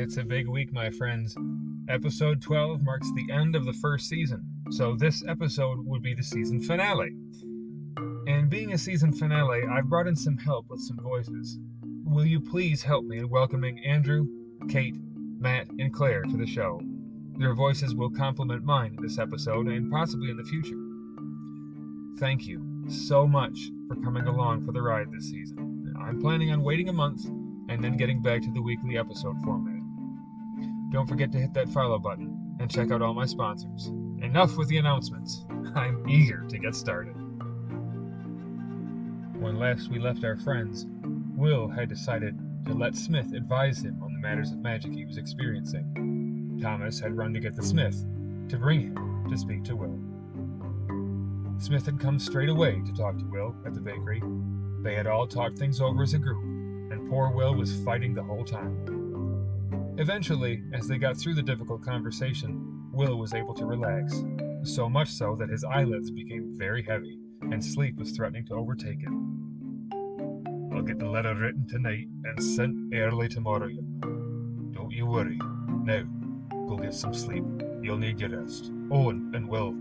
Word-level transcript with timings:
It's 0.00 0.16
a 0.16 0.24
big 0.24 0.48
week, 0.48 0.72
my 0.72 0.88
friends. 0.88 1.36
Episode 1.86 2.40
12 2.40 2.82
marks 2.82 3.12
the 3.12 3.30
end 3.30 3.54
of 3.54 3.66
the 3.66 3.74
first 3.74 4.08
season, 4.08 4.42
so 4.70 4.96
this 4.96 5.22
episode 5.28 5.84
would 5.84 6.02
be 6.02 6.14
the 6.14 6.22
season 6.22 6.62
finale. 6.62 7.14
And 8.26 8.48
being 8.48 8.72
a 8.72 8.78
season 8.78 9.12
finale, 9.12 9.60
I've 9.70 9.90
brought 9.90 10.06
in 10.06 10.16
some 10.16 10.38
help 10.38 10.70
with 10.70 10.80
some 10.80 10.96
voices. 11.02 11.58
Will 12.02 12.24
you 12.24 12.40
please 12.40 12.82
help 12.82 13.04
me 13.04 13.18
in 13.18 13.28
welcoming 13.28 13.78
Andrew, 13.84 14.26
Kate, 14.70 14.96
Matt, 15.38 15.68
and 15.78 15.92
Claire 15.92 16.22
to 16.22 16.36
the 16.38 16.46
show? 16.46 16.80
Their 17.36 17.52
voices 17.52 17.94
will 17.94 18.10
complement 18.10 18.64
mine 18.64 18.94
in 18.96 19.02
this 19.02 19.18
episode 19.18 19.66
and 19.66 19.92
possibly 19.92 20.30
in 20.30 20.38
the 20.38 20.44
future. 20.44 20.80
Thank 22.18 22.46
you 22.46 22.88
so 22.88 23.26
much 23.26 23.68
for 23.86 23.96
coming 23.96 24.26
along 24.26 24.64
for 24.64 24.72
the 24.72 24.80
ride 24.80 25.12
this 25.12 25.28
season. 25.30 25.94
I'm 26.00 26.22
planning 26.22 26.52
on 26.52 26.62
waiting 26.62 26.88
a 26.88 26.94
month 26.94 27.26
and 27.68 27.84
then 27.84 27.98
getting 27.98 28.22
back 28.22 28.40
to 28.40 28.50
the 28.50 28.62
weekly 28.62 28.96
episode 28.96 29.36
format. 29.44 29.69
Don't 30.90 31.06
forget 31.06 31.30
to 31.32 31.38
hit 31.38 31.54
that 31.54 31.68
follow 31.68 32.00
button 32.00 32.56
and 32.58 32.68
check 32.68 32.90
out 32.90 33.00
all 33.00 33.14
my 33.14 33.24
sponsors. 33.26 33.92
Enough 34.22 34.56
with 34.56 34.68
the 34.68 34.78
announcements. 34.78 35.44
I'm 35.76 36.04
eager 36.08 36.44
to 36.48 36.58
get 36.58 36.74
started. 36.74 37.14
When 39.40 39.56
last 39.58 39.88
we 39.88 40.00
left 40.00 40.24
our 40.24 40.36
friends, 40.36 40.86
Will 41.36 41.68
had 41.68 41.88
decided 41.88 42.36
to 42.66 42.74
let 42.74 42.96
Smith 42.96 43.32
advise 43.34 43.82
him 43.82 44.02
on 44.02 44.12
the 44.12 44.18
matters 44.18 44.50
of 44.50 44.58
magic 44.58 44.92
he 44.92 45.04
was 45.04 45.16
experiencing. 45.16 46.58
Thomas 46.60 46.98
had 46.98 47.16
run 47.16 47.32
to 47.34 47.40
get 47.40 47.54
the 47.54 47.62
Smith 47.62 48.04
to 48.48 48.58
bring 48.58 48.80
him 48.80 49.26
to 49.30 49.38
speak 49.38 49.62
to 49.64 49.76
Will. 49.76 49.98
Smith 51.58 51.86
had 51.86 52.00
come 52.00 52.18
straight 52.18 52.48
away 52.48 52.82
to 52.84 52.92
talk 52.92 53.16
to 53.16 53.24
Will 53.26 53.54
at 53.64 53.74
the 53.74 53.80
bakery. 53.80 54.22
They 54.82 54.96
had 54.96 55.06
all 55.06 55.26
talked 55.26 55.56
things 55.56 55.80
over 55.80 56.02
as 56.02 56.14
a 56.14 56.18
group, 56.18 56.42
and 56.92 57.08
poor 57.08 57.30
Will 57.30 57.54
was 57.54 57.80
fighting 57.84 58.12
the 58.12 58.24
whole 58.24 58.44
time. 58.44 58.99
Eventually, 59.98 60.62
as 60.72 60.88
they 60.88 60.98
got 60.98 61.16
through 61.16 61.34
the 61.34 61.42
difficult 61.42 61.82
conversation, 61.82 62.90
Will 62.92 63.16
was 63.18 63.34
able 63.34 63.54
to 63.54 63.66
relax, 63.66 64.24
so 64.62 64.88
much 64.88 65.08
so 65.08 65.36
that 65.36 65.48
his 65.48 65.64
eyelids 65.64 66.10
became 66.10 66.54
very 66.56 66.82
heavy, 66.82 67.18
and 67.42 67.64
sleep 67.64 67.96
was 67.96 68.12
threatening 68.12 68.46
to 68.46 68.54
overtake 68.54 69.00
him. 69.00 69.90
I'll 70.72 70.82
get 70.82 70.98
the 70.98 71.08
letter 71.08 71.34
written 71.34 71.66
tonight 71.68 72.06
and 72.24 72.42
sent 72.42 72.94
early 72.94 73.28
tomorrow, 73.28 73.68
Don't 73.68 74.90
you 74.90 75.06
worry. 75.06 75.38
Now, 75.84 76.04
go 76.68 76.76
get 76.76 76.94
some 76.94 77.12
sleep. 77.12 77.44
You'll 77.82 77.98
need 77.98 78.20
your 78.20 78.30
rest. 78.30 78.70
Oh, 78.90 79.10
and, 79.10 79.34
and 79.34 79.48
Will, 79.48 79.74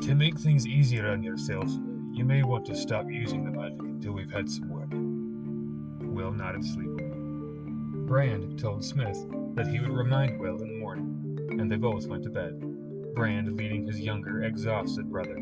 to 0.00 0.14
make 0.14 0.38
things 0.38 0.66
easier 0.66 1.08
on 1.08 1.22
yourself, 1.22 1.68
you 2.12 2.24
may 2.24 2.42
want 2.42 2.66
to 2.66 2.74
stop 2.74 3.06
using 3.10 3.44
the 3.44 3.50
magic 3.50 3.80
until 3.80 4.12
we've 4.12 4.30
had 4.30 4.50
some 4.50 4.68
work. 4.68 4.90
Will 6.12 6.32
nodded 6.32 6.64
sleepily. 6.64 7.01
Brand 8.06 8.58
told 8.58 8.84
Smith 8.84 9.26
that 9.54 9.68
he 9.68 9.78
would 9.78 9.92
remind 9.92 10.38
Will 10.38 10.60
in 10.60 10.68
the 10.68 10.78
morning, 10.78 11.38
and 11.58 11.70
they 11.70 11.76
both 11.76 12.06
went 12.06 12.24
to 12.24 12.30
bed, 12.30 12.60
Brand 13.14 13.56
leading 13.56 13.86
his 13.86 14.00
younger, 14.00 14.42
exhausted 14.42 15.10
brother. 15.10 15.36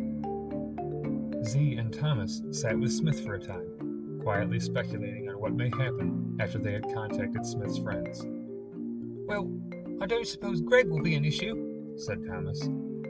Z 1.44 1.77
and 1.77 1.92
Thomas 1.92 2.42
sat 2.50 2.78
with 2.78 2.92
Smith 2.92 3.25
for 3.25 3.34
a 3.34 3.41
time, 3.41 4.20
quietly 4.22 4.61
speculating 4.61 5.28
on 5.28 5.41
what 5.41 5.55
may 5.55 5.70
happen 5.70 6.36
after 6.38 6.58
they 6.58 6.72
had 6.72 6.92
contacted 6.94 7.47
Smith's 7.47 7.78
friends. 7.78 8.27
Well, 9.27 9.50
I 10.03 10.06
don't 10.06 10.27
suppose 10.27 10.61
Greg 10.61 10.88
will 10.88 11.03
be 11.03 11.14
an 11.14 11.25
issue, 11.25 11.94
said 11.97 12.27
Thomas. 12.27 12.61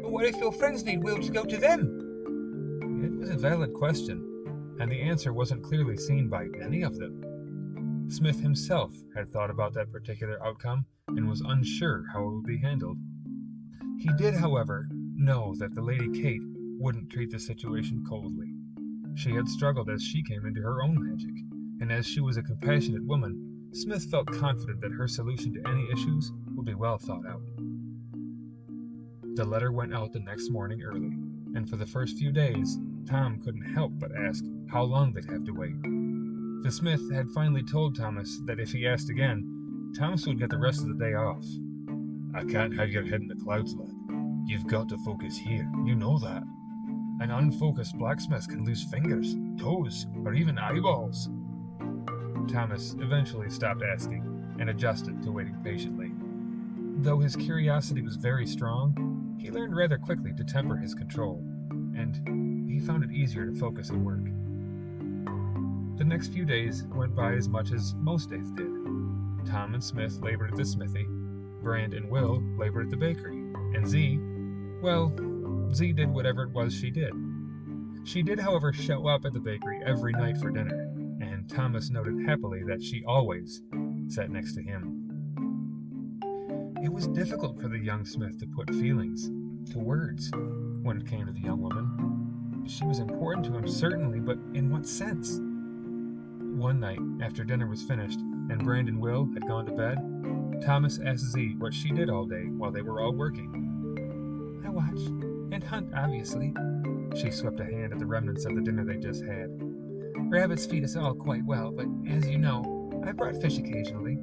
But 0.00 0.12
what 0.12 0.26
if 0.26 0.36
your 0.36 0.52
friends 0.52 0.84
need 0.84 1.02
Will 1.02 1.18
to 1.18 1.32
go 1.32 1.44
to 1.44 1.56
them? 1.56 3.02
It 3.04 3.18
was 3.18 3.30
a 3.30 3.36
valid 3.36 3.74
question, 3.74 4.76
and 4.78 4.90
the 4.90 5.00
answer 5.00 5.32
wasn't 5.32 5.64
clearly 5.64 5.96
seen 5.96 6.28
by 6.28 6.46
any 6.62 6.82
of 6.82 6.98
them. 6.98 7.24
Smith 8.10 8.40
himself 8.40 8.92
had 9.14 9.30
thought 9.30 9.50
about 9.50 9.72
that 9.72 9.92
particular 9.92 10.44
outcome 10.44 10.84
and 11.06 11.28
was 11.28 11.42
unsure 11.42 12.04
how 12.12 12.26
it 12.26 12.34
would 12.34 12.44
be 12.44 12.58
handled. 12.58 12.98
He 14.00 14.10
did, 14.18 14.34
however, 14.34 14.88
know 15.14 15.54
that 15.58 15.76
the 15.76 15.82
Lady 15.82 16.10
Kate 16.20 16.42
wouldn't 16.80 17.10
treat 17.10 17.30
the 17.30 17.38
situation 17.38 18.04
coldly. 18.08 18.52
She 19.14 19.30
had 19.30 19.46
struggled 19.46 19.88
as 19.88 20.02
she 20.02 20.24
came 20.24 20.44
into 20.44 20.60
her 20.60 20.82
own 20.82 20.96
magic, 21.08 21.34
and 21.80 21.92
as 21.92 22.04
she 22.04 22.20
was 22.20 22.36
a 22.36 22.42
compassionate 22.42 23.06
woman, 23.06 23.68
Smith 23.72 24.04
felt 24.10 24.26
confident 24.26 24.80
that 24.80 24.92
her 24.92 25.06
solution 25.06 25.54
to 25.54 25.68
any 25.68 25.86
issues 25.92 26.32
would 26.56 26.66
be 26.66 26.74
well 26.74 26.98
thought 26.98 27.26
out. 27.26 27.42
The 29.36 29.44
letter 29.44 29.70
went 29.70 29.94
out 29.94 30.12
the 30.12 30.18
next 30.18 30.50
morning 30.50 30.82
early, 30.82 31.12
and 31.54 31.70
for 31.70 31.76
the 31.76 31.86
first 31.86 32.18
few 32.18 32.32
days, 32.32 32.76
Tom 33.08 33.40
couldn't 33.40 33.72
help 33.72 33.92
but 34.00 34.10
ask 34.16 34.42
how 34.68 34.82
long 34.82 35.12
they'd 35.12 35.30
have 35.30 35.44
to 35.44 35.52
wait. 35.52 35.99
The 36.62 36.70
smith 36.70 37.10
had 37.10 37.30
finally 37.30 37.62
told 37.62 37.96
Thomas 37.96 38.38
that 38.44 38.60
if 38.60 38.70
he 38.70 38.86
asked 38.86 39.08
again, 39.08 39.92
Thomas 39.96 40.26
would 40.26 40.38
get 40.38 40.50
the 40.50 40.58
rest 40.58 40.82
of 40.82 40.88
the 40.88 41.04
day 41.04 41.14
off. 41.14 41.44
I 42.34 42.44
can't 42.44 42.76
have 42.76 42.90
your 42.90 43.02
head 43.02 43.22
in 43.22 43.28
the 43.28 43.42
clouds, 43.42 43.74
lad. 43.74 43.88
You've 44.46 44.66
got 44.66 44.88
to 44.90 44.98
focus 44.98 45.38
here. 45.38 45.66
You 45.86 45.94
know 45.94 46.18
that. 46.18 46.42
An 47.20 47.30
unfocused 47.30 47.96
blacksmith 47.96 48.46
can 48.46 48.64
lose 48.64 48.84
fingers, 48.84 49.36
toes, 49.58 50.06
or 50.24 50.34
even 50.34 50.58
eyeballs. 50.58 51.30
Thomas 52.46 52.94
eventually 53.00 53.48
stopped 53.48 53.82
asking 53.82 54.56
and 54.58 54.68
adjusted 54.68 55.22
to 55.22 55.32
waiting 55.32 55.56
patiently. 55.64 56.12
Though 57.02 57.20
his 57.20 57.36
curiosity 57.36 58.02
was 58.02 58.16
very 58.16 58.46
strong, 58.46 59.36
he 59.40 59.50
learned 59.50 59.74
rather 59.74 59.96
quickly 59.96 60.34
to 60.34 60.44
temper 60.44 60.76
his 60.76 60.94
control, 60.94 61.42
and 61.96 62.68
he 62.70 62.80
found 62.80 63.02
it 63.02 63.12
easier 63.12 63.46
to 63.46 63.58
focus 63.58 63.88
at 63.88 63.96
work. 63.96 64.26
The 66.00 66.06
next 66.06 66.28
few 66.28 66.46
days 66.46 66.84
went 66.84 67.14
by 67.14 67.34
as 67.34 67.46
much 67.46 67.72
as 67.72 67.94
most 67.96 68.30
days 68.30 68.50
did. 68.52 68.72
Tom 69.44 69.74
and 69.74 69.84
Smith 69.84 70.18
labored 70.22 70.50
at 70.50 70.56
the 70.56 70.64
smithy, 70.64 71.04
Brand 71.62 71.92
and 71.92 72.08
Will 72.08 72.42
labored 72.56 72.86
at 72.86 72.90
the 72.90 72.96
bakery, 72.96 73.36
and 73.76 73.86
Z, 73.86 74.18
well, 74.80 75.12
Z 75.74 75.92
did 75.92 76.08
whatever 76.08 76.44
it 76.44 76.52
was 76.52 76.72
she 76.72 76.90
did. 76.90 77.12
She 78.04 78.22
did, 78.22 78.38
however, 78.38 78.72
show 78.72 79.08
up 79.08 79.26
at 79.26 79.34
the 79.34 79.40
bakery 79.40 79.82
every 79.84 80.12
night 80.12 80.38
for 80.38 80.48
dinner, 80.48 80.90
and 81.20 81.46
Thomas 81.50 81.90
noted 81.90 82.26
happily 82.26 82.62
that 82.62 82.82
she 82.82 83.04
always 83.04 83.60
sat 84.08 84.30
next 84.30 84.54
to 84.54 84.62
him. 84.62 86.16
It 86.82 86.90
was 86.90 87.08
difficult 87.08 87.60
for 87.60 87.68
the 87.68 87.78
young 87.78 88.06
Smith 88.06 88.38
to 88.38 88.46
put 88.46 88.70
feelings 88.70 89.26
to 89.72 89.78
words 89.78 90.30
when 90.82 91.02
it 91.02 91.06
came 91.06 91.26
to 91.26 91.32
the 91.32 91.40
young 91.40 91.60
woman. 91.60 92.64
She 92.66 92.86
was 92.86 93.00
important 93.00 93.44
to 93.46 93.52
him, 93.52 93.68
certainly, 93.68 94.18
but 94.18 94.38
in 94.54 94.70
what 94.70 94.86
sense? 94.86 95.38
One 96.60 96.78
night, 96.78 97.00
after 97.22 97.42
dinner 97.42 97.66
was 97.66 97.82
finished 97.82 98.18
and 98.20 98.62
Brand 98.62 98.90
and 98.90 99.00
Will 99.00 99.26
had 99.32 99.48
gone 99.48 99.64
to 99.64 99.72
bed, 99.72 99.96
Thomas 100.62 101.00
asked 101.02 101.32
Z 101.32 101.54
what 101.56 101.72
she 101.72 101.90
did 101.90 102.10
all 102.10 102.26
day 102.26 102.50
while 102.50 102.70
they 102.70 102.82
were 102.82 103.00
all 103.00 103.14
working. 103.14 104.60
I 104.62 104.68
watch 104.68 105.00
and 105.52 105.64
hunt, 105.64 105.94
obviously. 105.96 106.52
She 107.16 107.30
swept 107.30 107.60
a 107.60 107.64
hand 107.64 107.94
at 107.94 107.98
the 107.98 108.04
remnants 108.04 108.44
of 108.44 108.54
the 108.54 108.60
dinner 108.60 108.84
they 108.84 108.98
just 108.98 109.24
had. 109.24 109.48
Rabbits 110.30 110.66
feed 110.66 110.84
us 110.84 110.96
all 110.96 111.14
quite 111.14 111.46
well, 111.46 111.70
but 111.70 111.86
as 112.06 112.28
you 112.28 112.36
know, 112.36 112.92
I 113.06 113.12
brought 113.12 113.40
fish 113.40 113.56
occasionally. 113.56 114.18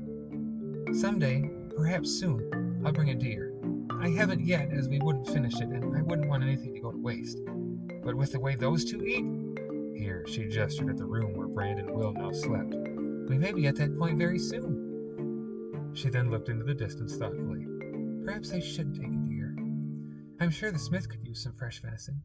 Someday, 0.93 1.49
perhaps 1.75 2.11
soon, 2.11 2.83
I'll 2.85 2.93
bring 2.93 3.09
a 3.09 3.15
deer. 3.15 3.51
I 3.99 4.09
haven't 4.09 4.45
yet, 4.45 4.71
as 4.71 4.87
we 4.87 4.99
wouldn't 4.99 5.27
finish 5.27 5.55
it, 5.55 5.69
and 5.69 5.97
I 5.97 6.03
wouldn't 6.03 6.29
want 6.29 6.43
anything 6.43 6.75
to 6.75 6.81
go 6.81 6.91
to 6.91 6.97
waste. 6.99 7.39
But 8.03 8.13
with 8.13 8.31
the 8.31 8.39
way 8.39 8.53
those 8.53 8.85
two 8.85 9.03
eat, 9.03 9.25
here, 9.97 10.25
she 10.27 10.47
gestured 10.47 10.89
at 10.89 10.97
the 10.97 11.05
room 11.05 11.35
where 11.35 11.47
Brand 11.47 11.79
and 11.79 11.91
Will 11.91 12.13
now 12.13 12.31
slept. 12.31 12.75
We 13.29 13.37
may 13.37 13.51
be 13.51 13.67
at 13.67 13.75
that 13.77 13.97
point 13.97 14.17
very 14.17 14.39
soon. 14.39 15.91
She 15.93 16.09
then 16.09 16.29
looked 16.29 16.49
into 16.49 16.63
the 16.63 16.73
distance 16.73 17.15
thoughtfully. 17.15 17.65
Perhaps 18.23 18.53
I 18.53 18.59
should 18.59 18.93
take 18.93 19.07
a 19.07 19.27
deer. 19.27 19.55
I'm 20.39 20.51
sure 20.51 20.71
the 20.71 20.79
smith 20.79 21.09
could 21.09 21.25
use 21.25 21.43
some 21.43 21.53
fresh 21.57 21.81
venison. 21.81 22.21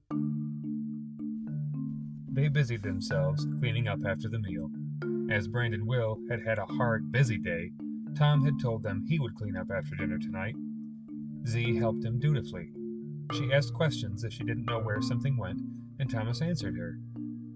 They 2.33 2.49
busied 2.49 2.83
themselves 2.83 3.47
cleaning 3.61 3.89
up 3.89 4.01
after 4.07 4.29
the 4.29 4.39
meal. 4.39 4.71
As 5.31 5.49
Brand 5.49 5.75
and 5.75 5.87
Will 5.87 6.19
had 6.29 6.43
had 6.43 6.59
a 6.59 6.67
hard, 6.67 7.11
busy 7.13 7.39
day, 7.39 7.73
Tom 8.15 8.45
had 8.45 8.61
told 8.61 8.83
them 8.83 9.05
he 9.09 9.19
would 9.19 9.35
clean 9.35 9.57
up 9.57 9.71
after 9.71 9.97
dinner 9.97 10.19
tonight. 10.19 10.55
Z 11.47 11.77
helped 11.77 12.05
him 12.05 12.19
dutifully. 12.19 12.71
She 13.33 13.53
asked 13.53 13.73
questions 13.75 14.25
if 14.25 14.33
she 14.33 14.45
didn't 14.45 14.67
know 14.67 14.81
where 14.81 15.01
something 15.01 15.37
went, 15.37 15.61
and 15.99 16.11
Thomas 16.11 16.43
answered 16.43 16.77
her. 16.77 16.99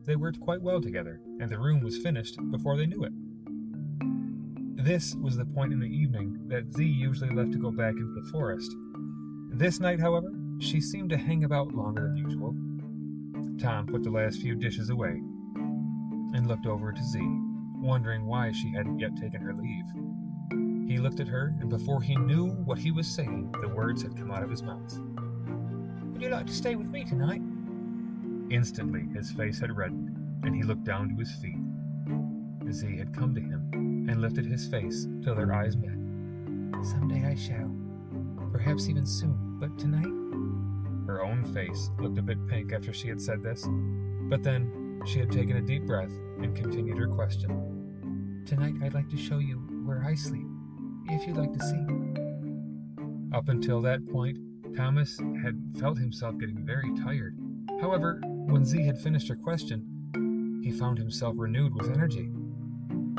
They 0.06 0.14
worked 0.14 0.40
quite 0.40 0.62
well 0.62 0.80
together, 0.80 1.20
and 1.40 1.50
the 1.50 1.58
room 1.58 1.80
was 1.80 1.98
finished 1.98 2.38
before 2.52 2.76
they 2.76 2.86
knew 2.86 3.02
it. 3.02 3.12
This 4.84 5.16
was 5.16 5.36
the 5.36 5.44
point 5.44 5.72
in 5.72 5.80
the 5.80 5.86
evening 5.86 6.46
that 6.46 6.72
Z 6.72 6.84
usually 6.84 7.34
left 7.34 7.50
to 7.52 7.58
go 7.58 7.72
back 7.72 7.94
into 7.94 8.14
the 8.14 8.30
forest. 8.30 8.70
This 9.50 9.80
night, 9.80 9.98
however, 9.98 10.32
she 10.60 10.80
seemed 10.80 11.10
to 11.10 11.16
hang 11.16 11.42
about 11.42 11.74
longer 11.74 12.02
than 12.02 12.18
usual. 12.18 12.54
Tom 13.58 13.88
put 13.88 14.04
the 14.04 14.10
last 14.10 14.40
few 14.40 14.54
dishes 14.54 14.90
away 14.90 15.20
and 16.34 16.46
looked 16.46 16.66
over 16.66 16.92
to 16.92 17.02
Z, 17.02 17.18
wondering 17.80 18.26
why 18.26 18.52
she 18.52 18.70
hadn't 18.70 19.00
yet 19.00 19.16
taken 19.16 19.40
her 19.40 19.54
leave. 19.54 20.88
He 20.88 20.98
looked 20.98 21.18
at 21.18 21.26
her, 21.26 21.52
and 21.58 21.68
before 21.68 22.00
he 22.00 22.14
knew 22.14 22.50
what 22.50 22.78
he 22.78 22.92
was 22.92 23.08
saying, 23.08 23.52
the 23.60 23.70
words 23.70 24.02
had 24.02 24.16
come 24.16 24.30
out 24.30 24.44
of 24.44 24.50
his 24.50 24.62
mouth. 24.62 24.96
Would 26.12 26.22
you 26.22 26.28
like 26.28 26.46
to 26.46 26.52
stay 26.52 26.76
with 26.76 26.86
me 26.86 27.02
tonight? 27.02 27.42
Instantly 28.50 29.08
his 29.14 29.32
face 29.32 29.58
had 29.58 29.76
reddened, 29.76 30.16
and 30.44 30.54
he 30.54 30.62
looked 30.62 30.84
down 30.84 31.08
to 31.08 31.16
his 31.16 31.32
feet. 31.36 31.58
Z 32.72 32.96
had 32.96 33.14
come 33.14 33.34
to 33.34 33.40
him 33.40 34.06
and 34.08 34.20
lifted 34.20 34.46
his 34.46 34.66
face 34.68 35.06
till 35.22 35.34
their 35.34 35.52
eyes 35.52 35.76
met. 35.76 35.96
Someday 36.84 37.26
I 37.26 37.34
shall. 37.34 37.74
Perhaps 38.52 38.88
even 38.88 39.06
soon, 39.06 39.58
but 39.58 39.76
tonight? 39.78 40.12
Her 41.06 41.24
own 41.24 41.44
face 41.52 41.90
looked 42.00 42.18
a 42.18 42.22
bit 42.22 42.46
pink 42.48 42.72
after 42.72 42.92
she 42.92 43.08
had 43.08 43.20
said 43.20 43.42
this, 43.42 43.66
but 44.28 44.42
then 44.42 45.02
she 45.06 45.18
had 45.18 45.30
taken 45.30 45.56
a 45.56 45.62
deep 45.62 45.86
breath 45.86 46.12
and 46.40 46.54
continued 46.54 46.98
her 46.98 47.08
question. 47.08 48.44
Tonight 48.46 48.74
I'd 48.82 48.94
like 48.94 49.08
to 49.10 49.16
show 49.16 49.38
you 49.38 49.56
where 49.84 50.04
I 50.04 50.14
sleep, 50.14 50.46
if 51.08 51.26
you'd 51.26 51.36
like 51.36 51.52
to 51.52 51.60
see. 51.60 53.36
Up 53.36 53.48
until 53.48 53.80
that 53.82 54.06
point, 54.08 54.38
Thomas 54.76 55.18
had 55.42 55.60
felt 55.78 55.98
himself 55.98 56.38
getting 56.38 56.64
very 56.64 56.92
tired. 56.96 57.36
However, 57.80 58.20
when 58.46 58.64
Z 58.64 58.84
had 58.84 58.98
finished 58.98 59.28
her 59.28 59.36
question, 59.36 60.60
he 60.62 60.70
found 60.70 60.98
himself 60.98 61.34
renewed 61.36 61.74
with 61.74 61.90
energy. 61.90 62.30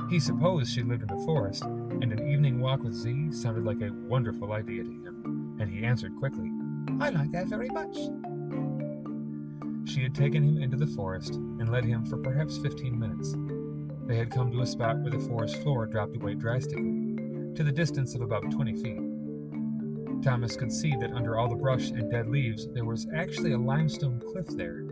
He 0.10 0.20
supposed 0.20 0.72
she 0.72 0.84
lived 0.84 1.02
in 1.02 1.18
the 1.18 1.26
forest, 1.26 1.64
and 1.64 2.12
an 2.12 2.32
evening 2.32 2.62
walk 2.62 2.82
with 2.82 2.94
Z 2.94 3.34
sounded 3.34 3.66
like 3.66 3.82
a 3.82 3.94
wonderful 4.08 4.54
idea 4.54 4.84
to 4.84 4.90
him, 4.90 5.58
and 5.60 5.70
he 5.70 5.84
answered 5.84 6.16
quickly, 6.18 6.50
I 7.02 7.10
like 7.10 7.32
that 7.34 7.48
very 7.48 7.70
much. 7.70 7.96
She 9.88 10.04
had 10.04 10.16
taken 10.16 10.44
him 10.44 10.62
into 10.62 10.78
the 10.78 10.88
forest 10.88 11.34
and 11.34 11.72
led 11.72 11.84
him 11.84 12.06
for 12.06 12.18
perhaps 12.18 12.58
15 12.58 12.98
minutes. 12.98 13.36
They 14.08 14.16
had 14.16 14.32
come 14.32 14.52
to 14.52 14.62
a 14.62 14.66
spot 14.66 15.00
where 15.00 15.12
the 15.12 15.28
forest 15.28 15.58
floor 15.58 15.86
dropped 15.86 16.16
away 16.16 16.36
drastically, 16.36 17.16
to 17.56 17.64
the 17.64 17.72
distance 17.72 18.16
of 18.16 18.22
about 18.22 18.50
20 18.52 18.76
feet. 18.82 20.24
Thomas 20.24 20.56
could 20.56 20.72
see 20.72 20.96
that 21.02 21.12
under 21.12 21.38
all 21.38 21.50
the 21.50 21.56
brush 21.56 21.90
and 21.90 22.10
dead 22.10 22.28
leaves 22.28 22.68
there 22.74 22.86
was 22.86 23.08
actually 23.14 23.52
a 23.52 23.58
limestone 23.58 24.22
cliff 24.32 24.48
there. 24.48 24.87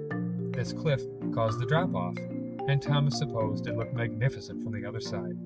This 0.56 0.72
cliff 0.72 1.02
caused 1.34 1.60
the 1.60 1.66
drop 1.66 1.94
off, 1.94 2.18
and 2.18 2.82
Thomas 2.82 3.18
supposed 3.18 3.68
it 3.68 3.76
looked 3.76 3.94
magnificent 3.94 4.64
from 4.64 4.72
the 4.72 4.88
other 4.88 5.02
side. 5.02 5.38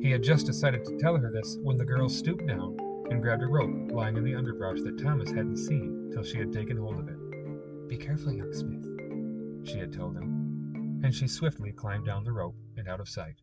He 0.00 0.12
had 0.12 0.22
just 0.22 0.46
decided 0.46 0.84
to 0.84 0.96
tell 0.98 1.16
her 1.16 1.32
this 1.32 1.58
when 1.62 1.76
the 1.76 1.84
girl 1.84 2.08
stooped 2.08 2.46
down 2.46 2.76
and 3.10 3.20
grabbed 3.20 3.42
a 3.42 3.48
rope 3.48 3.90
lying 3.90 4.16
in 4.16 4.22
the 4.22 4.36
underbrush 4.36 4.80
that 4.82 5.02
Thomas 5.02 5.30
hadn't 5.30 5.56
seen 5.56 6.10
till 6.12 6.22
she 6.22 6.38
had 6.38 6.52
taken 6.52 6.76
hold 6.76 7.00
of 7.00 7.08
it. 7.08 7.88
Be 7.88 7.96
careful, 7.96 8.32
young 8.32 8.52
Smith, 8.52 9.66
she 9.66 9.78
had 9.78 9.92
told 9.92 10.16
him, 10.16 11.00
and 11.02 11.12
she 11.12 11.26
swiftly 11.26 11.72
climbed 11.72 12.06
down 12.06 12.22
the 12.22 12.32
rope 12.32 12.56
and 12.76 12.86
out 12.86 13.00
of 13.00 13.08
sight. 13.08 13.40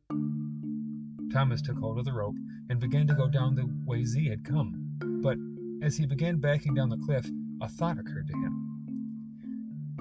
Thomas 1.34 1.62
took 1.62 1.80
hold 1.80 2.00
of 2.00 2.06
the 2.06 2.14
rope 2.14 2.38
and 2.70 2.80
began 2.80 3.08
to 3.08 3.14
go 3.14 3.28
down 3.28 3.56
the 3.56 3.70
way 3.86 4.06
Z 4.06 4.26
had 4.30 4.46
come, 4.46 4.98
but 5.22 5.38
as 5.86 5.98
he 5.98 6.06
began 6.06 6.38
backing 6.40 6.76
down 6.76 6.88
the 6.88 6.98
cliff, 7.06 7.30
a 7.62 7.68
thought 7.68 8.00
occurred 8.00 8.28
to 8.28 8.34
him. 8.34 8.71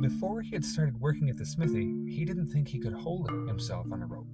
Before 0.00 0.40
he 0.40 0.52
had 0.52 0.64
started 0.64 0.98
working 0.98 1.28
at 1.28 1.36
the 1.36 1.44
smithy, 1.44 1.94
he 2.08 2.24
didn't 2.24 2.48
think 2.48 2.68
he 2.68 2.78
could 2.78 2.94
hold 2.94 3.28
himself 3.46 3.86
on 3.92 4.00
a 4.00 4.06
rope. 4.06 4.28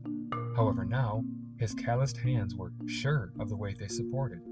However, 0.55 0.85
now, 0.85 1.25
his 1.57 1.75
calloused 1.75 2.19
hands 2.19 2.55
were 2.55 2.73
sure 2.87 3.33
of 3.41 3.49
the 3.49 3.57
weight 3.57 3.77
they 3.79 3.89
supported. 3.89 4.43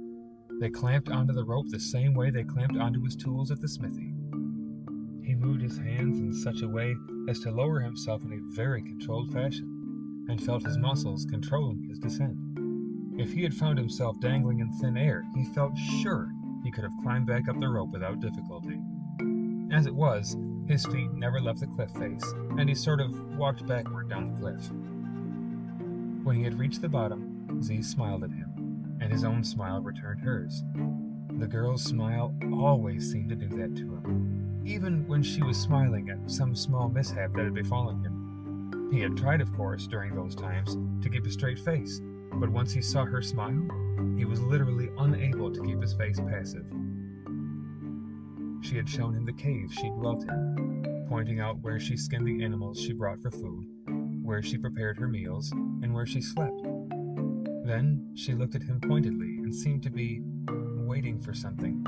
They 0.61 0.71
clamped 0.71 1.09
onto 1.09 1.33
the 1.33 1.45
rope 1.45 1.69
the 1.69 1.79
same 1.79 2.15
way 2.15 2.31
they 2.31 2.43
clamped 2.43 2.77
onto 2.77 3.05
his 3.05 3.15
tools 3.15 3.53
at 3.53 3.61
the 3.61 3.69
smithy. 3.69 4.13
He 5.23 5.37
moved 5.37 5.63
his 5.63 5.79
hands 5.79 6.19
in 6.19 6.35
such 6.35 6.63
a 6.63 6.69
way 6.69 6.97
as 7.29 7.39
to 7.41 7.53
lower 7.53 7.79
himself 7.79 8.25
in 8.25 8.33
a 8.33 8.55
very 8.57 8.83
controlled 8.83 9.33
fashion, 9.33 10.27
and 10.29 10.43
felt 10.43 10.67
his 10.67 10.79
muscles 10.79 11.27
controlling 11.27 11.85
his 11.89 12.01
descent. 12.01 12.37
If 13.21 13.33
he 13.33 13.45
had 13.45 13.55
found 13.55 13.79
himself 13.79 14.19
dangling 14.19 14.59
in 14.59 14.73
thin 14.81 14.97
air, 14.97 15.23
he 15.37 15.45
felt 15.45 15.79
sure 16.03 16.33
he 16.65 16.73
could 16.73 16.83
have 16.83 17.03
climbed 17.05 17.29
back 17.29 17.49
up 17.49 17.61
the 17.61 17.69
rope 17.69 17.91
without 17.93 18.19
difficulty. 18.19 18.81
As 19.71 19.87
it 19.87 19.95
was, 19.95 20.37
his 20.67 20.87
feet 20.87 21.13
never 21.13 21.41
left 21.41 21.61
the 21.61 21.67
cliff 21.67 21.91
face, 21.93 22.25
and 22.59 22.69
he 22.69 22.75
sort 22.75 23.01
of 23.01 23.37
walked 23.37 23.67
backward 23.67 24.09
down 24.09 24.33
the 24.33 24.41
cliff. 24.41 24.71
When 26.25 26.37
he 26.37 26.43
had 26.43 26.59
reached 26.59 26.81
the 26.81 26.89
bottom, 26.89 27.63
Z 27.63 27.83
smiled 27.83 28.25
at 28.25 28.31
him, 28.31 28.99
and 29.01 29.13
his 29.13 29.25
own 29.25 29.45
smile 29.45 29.81
returned 29.81 30.21
hers. 30.21 30.63
The 31.39 31.47
girl's 31.47 31.85
smile 31.85 32.35
always 32.53 33.11
seemed 33.11 33.29
to 33.31 33.37
do 33.37 33.49
that 33.57 33.77
to 33.77 33.83
him, 33.83 34.63
even 34.65 35.07
when 35.07 35.23
she 35.23 35.43
was 35.43 35.61
smiling 35.61 36.09
at 36.11 36.31
some 36.31 36.55
small 36.55 36.89
mishap 36.89 37.35
that 37.35 37.45
had 37.45 37.55
befallen 37.55 38.03
him. 38.03 38.91
He 38.91 39.01
had 39.01 39.17
tried, 39.17 39.41
of 39.41 39.53
course, 39.55 39.87
during 39.87 40.15
those 40.15 40.35
times, 40.35 40.77
to 41.03 41.11
keep 41.11 41.27
a 41.27 41.31
straight 41.31 41.59
face, 41.59 42.01
but 42.35 42.49
once 42.49 42.73
he 42.73 42.81
saw 42.81 43.05
her 43.05 43.21
smile, 43.21 43.67
he 44.17 44.25
was 44.25 44.41
literally 44.41 44.91
unable 44.99 45.53
to 45.53 45.63
keep 45.63 45.81
his 45.83 45.93
face 45.93 46.21
passive. 46.21 46.67
She 48.65 48.77
had 48.77 48.89
shown 48.89 49.15
him 49.15 49.27
the 49.27 49.33
cave 49.35 49.75
she 49.75 49.91
dwelt 49.91 50.23
in, 50.23 51.05
pointing 51.07 51.39
out 51.39 51.61
where 51.61 51.79
she 51.79 51.99
skinned 51.99 52.27
the 52.27 52.43
animals 52.43 52.81
she 52.81 52.95
brought 52.95 53.21
for 53.21 53.31
food, 53.31 53.67
where 54.23 54.43
she 54.43 54.57
prepared 54.57 54.97
her 54.97 55.07
meals, 55.07 55.53
and 55.53 55.93
where 55.93 56.07
she 56.07 56.23
slept. 56.23 56.63
Then 57.67 58.11
she 58.15 58.33
looked 58.33 58.55
at 58.55 58.63
him 58.63 58.81
pointedly 58.81 59.37
and 59.37 59.55
seemed 59.55 59.83
to 59.83 59.91
be 59.91 60.23
waiting 60.79 61.21
for 61.21 61.35
something. 61.35 61.85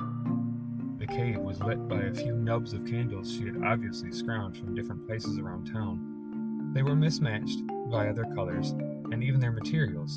The 0.99 1.06
cave 1.06 1.38
was 1.38 1.62
lit 1.62 1.88
by 1.88 2.02
a 2.02 2.14
few 2.14 2.37
nubs 2.37 2.75
of 2.75 2.84
candles 2.84 3.32
she 3.32 3.46
had 3.46 3.64
obviously 3.64 4.11
scrounged 4.11 4.58
from 4.58 4.75
different 4.75 5.06
places 5.06 5.38
around 5.38 5.73
town. 5.73 6.73
They 6.75 6.82
were 6.82 6.94
mismatched 6.94 7.62
via 7.88 8.12
their 8.12 8.34
colors 8.34 8.73
and 9.12 9.25
even 9.25 9.40
their 9.40 9.50
materials. 9.52 10.17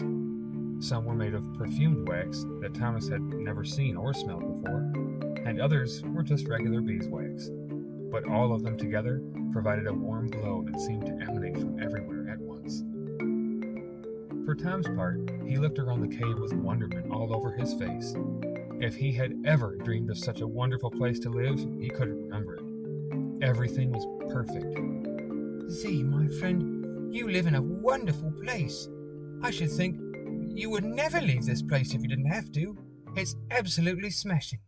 Some 0.86 1.06
were 1.06 1.16
made 1.16 1.36
of 1.36 1.54
perfumed 1.54 2.10
wax 2.10 2.44
that 2.60 2.74
Thomas 2.74 3.08
had 3.08 3.22
never 3.22 3.64
seen 3.64 3.96
or 3.96 4.14
smelled 4.14 4.62
before, 4.62 4.92
and 5.46 5.60
others 5.60 6.02
were 6.04 6.24
just 6.24 6.48
regular 6.48 6.82
beeswax. 6.82 7.50
But 8.12 8.28
all 8.28 8.54
of 8.54 8.64
them 8.64 8.78
together 8.78 9.22
provided 9.52 9.88
a 9.88 9.94
warm 9.94 10.30
glow 10.30 10.64
that 10.70 10.80
seemed 10.80 11.06
to 11.06 11.14
emanate 11.14 11.58
from 11.58 11.82
everywhere 11.82 12.28
at 12.30 12.40
once. 12.40 12.84
For 14.46 14.56
Tom's 14.56 14.88
part, 14.88 15.30
he 15.46 15.58
looked 15.58 15.80
around 15.80 16.02
the 16.02 16.16
cave 16.16 16.40
with 16.40 16.54
wonderment 16.54 17.12
all 17.12 17.36
over 17.36 17.52
his 17.52 17.74
face. 17.76 18.16
If 18.80 18.96
he 18.96 19.12
had 19.12 19.36
ever 19.46 19.76
dreamed 19.76 20.10
of 20.10 20.18
such 20.18 20.42
a 20.42 20.48
wonderful 20.48 20.90
place 20.90 21.20
to 21.20 21.30
live, 21.30 21.60
he 21.80 21.90
couldn't 21.90 22.24
remember 22.24 22.56
it. 22.56 23.44
Everything 23.44 23.92
was 23.92 24.06
perfect. 24.32 24.78
Z, 25.70 26.04
my 26.04 26.28
friend, 26.40 27.14
you 27.14 27.30
live 27.30 27.46
in 27.46 27.56
a 27.56 27.62
wonderful 27.62 28.32
place. 28.44 28.88
I 29.44 29.52
should 29.52 29.72
think 29.72 30.00
you 30.56 30.70
would 30.70 30.84
never 30.84 31.22
leave 31.22 31.46
this 31.46 31.62
place 31.62 31.94
if 31.94 32.02
you 32.02 32.08
didn't 32.08 32.32
have 32.32 32.52
to. 32.54 32.78
It's 33.16 33.36
absolutely 33.52 34.10
smashing. 34.10 34.60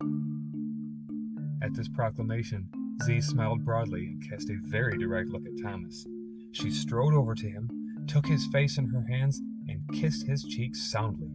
At 1.62 1.76
this 1.76 1.90
proclamation, 1.90 2.68
Z 3.04 3.22
smiled 3.22 3.64
broadly 3.64 4.08
and 4.08 4.30
cast 4.30 4.50
a 4.50 4.58
very 4.64 4.98
direct 4.98 5.30
look 5.30 5.46
at 5.46 5.62
Thomas. 5.62 6.08
She 6.52 6.72
strode 6.72 7.14
over 7.14 7.36
to 7.36 7.50
him, 7.50 7.70
took 8.08 8.26
his 8.26 8.48
face 8.48 8.80
in 8.80 8.88
her 8.88 9.04
hands, 9.04 9.40
and 9.68 9.88
kissed 9.94 10.26
his 10.26 10.44
cheeks 10.44 10.92
soundly. 10.92 11.30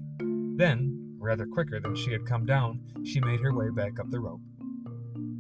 Then, 0.57 1.17
rather 1.19 1.47
quicker 1.47 1.79
than 1.79 1.95
she 1.95 2.13
had 2.13 2.27
come 2.27 2.45
down, 2.45 2.81
she 3.05 3.21
made 3.21 3.41
her 3.41 3.55
way 3.55 3.71
back 3.71 4.01
up 4.01 4.11
the 4.11 4.19
rope. 4.19 4.41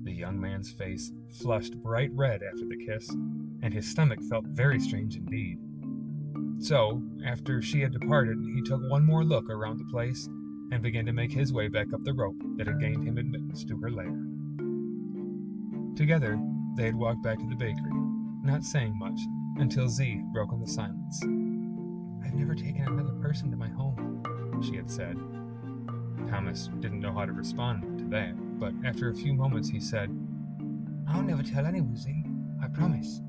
The 0.04 0.12
young 0.12 0.40
man's 0.40 0.70
face 0.70 1.12
flushed 1.40 1.82
bright 1.82 2.10
red 2.12 2.42
after 2.42 2.66
the 2.66 2.76
kiss, 2.76 3.08
and 3.62 3.74
his 3.74 3.88
stomach 3.88 4.20
felt 4.30 4.46
very 4.46 4.78
strange 4.78 5.16
indeed. 5.16 5.58
So, 6.58 7.02
after 7.24 7.60
she 7.60 7.80
had 7.80 7.92
departed, 7.92 8.38
he 8.40 8.62
took 8.62 8.80
one 8.88 9.04
more 9.04 9.24
look 9.24 9.50
around 9.50 9.78
the 9.78 9.90
place 9.90 10.28
and 10.70 10.82
began 10.82 11.06
to 11.06 11.12
make 11.12 11.32
his 11.32 11.52
way 11.52 11.68
back 11.68 11.92
up 11.92 12.04
the 12.04 12.14
rope 12.14 12.40
that 12.56 12.66
had 12.68 12.80
gained 12.80 13.06
him 13.06 13.18
admittance 13.18 13.64
to 13.64 13.76
her 13.78 13.90
lair. 13.90 14.25
Together, 15.96 16.38
they 16.74 16.84
had 16.84 16.94
walked 16.94 17.22
back 17.22 17.38
to 17.38 17.46
the 17.46 17.54
bakery, 17.54 17.90
not 18.42 18.62
saying 18.62 18.98
much, 18.98 19.18
until 19.56 19.88
Z 19.88 20.16
had 20.16 20.30
broken 20.30 20.60
the 20.60 20.66
silence. 20.66 21.22
I've 22.22 22.34
never 22.34 22.54
taken 22.54 22.82
another 22.86 23.14
person 23.14 23.50
to 23.50 23.56
my 23.56 23.68
home, 23.68 24.22
she 24.62 24.76
had 24.76 24.90
said. 24.90 25.16
Thomas 26.28 26.68
didn't 26.80 27.00
know 27.00 27.14
how 27.14 27.24
to 27.24 27.32
respond 27.32 27.98
to 27.98 28.04
that, 28.08 28.34
but 28.58 28.74
after 28.84 29.08
a 29.08 29.14
few 29.14 29.32
moments 29.32 29.70
he 29.70 29.80
said, 29.80 30.10
I'll 31.08 31.22
never 31.22 31.42
tell 31.42 31.64
anyone, 31.64 31.96
Z. 31.96 32.24
I 32.62 32.68
promise. 32.68 33.22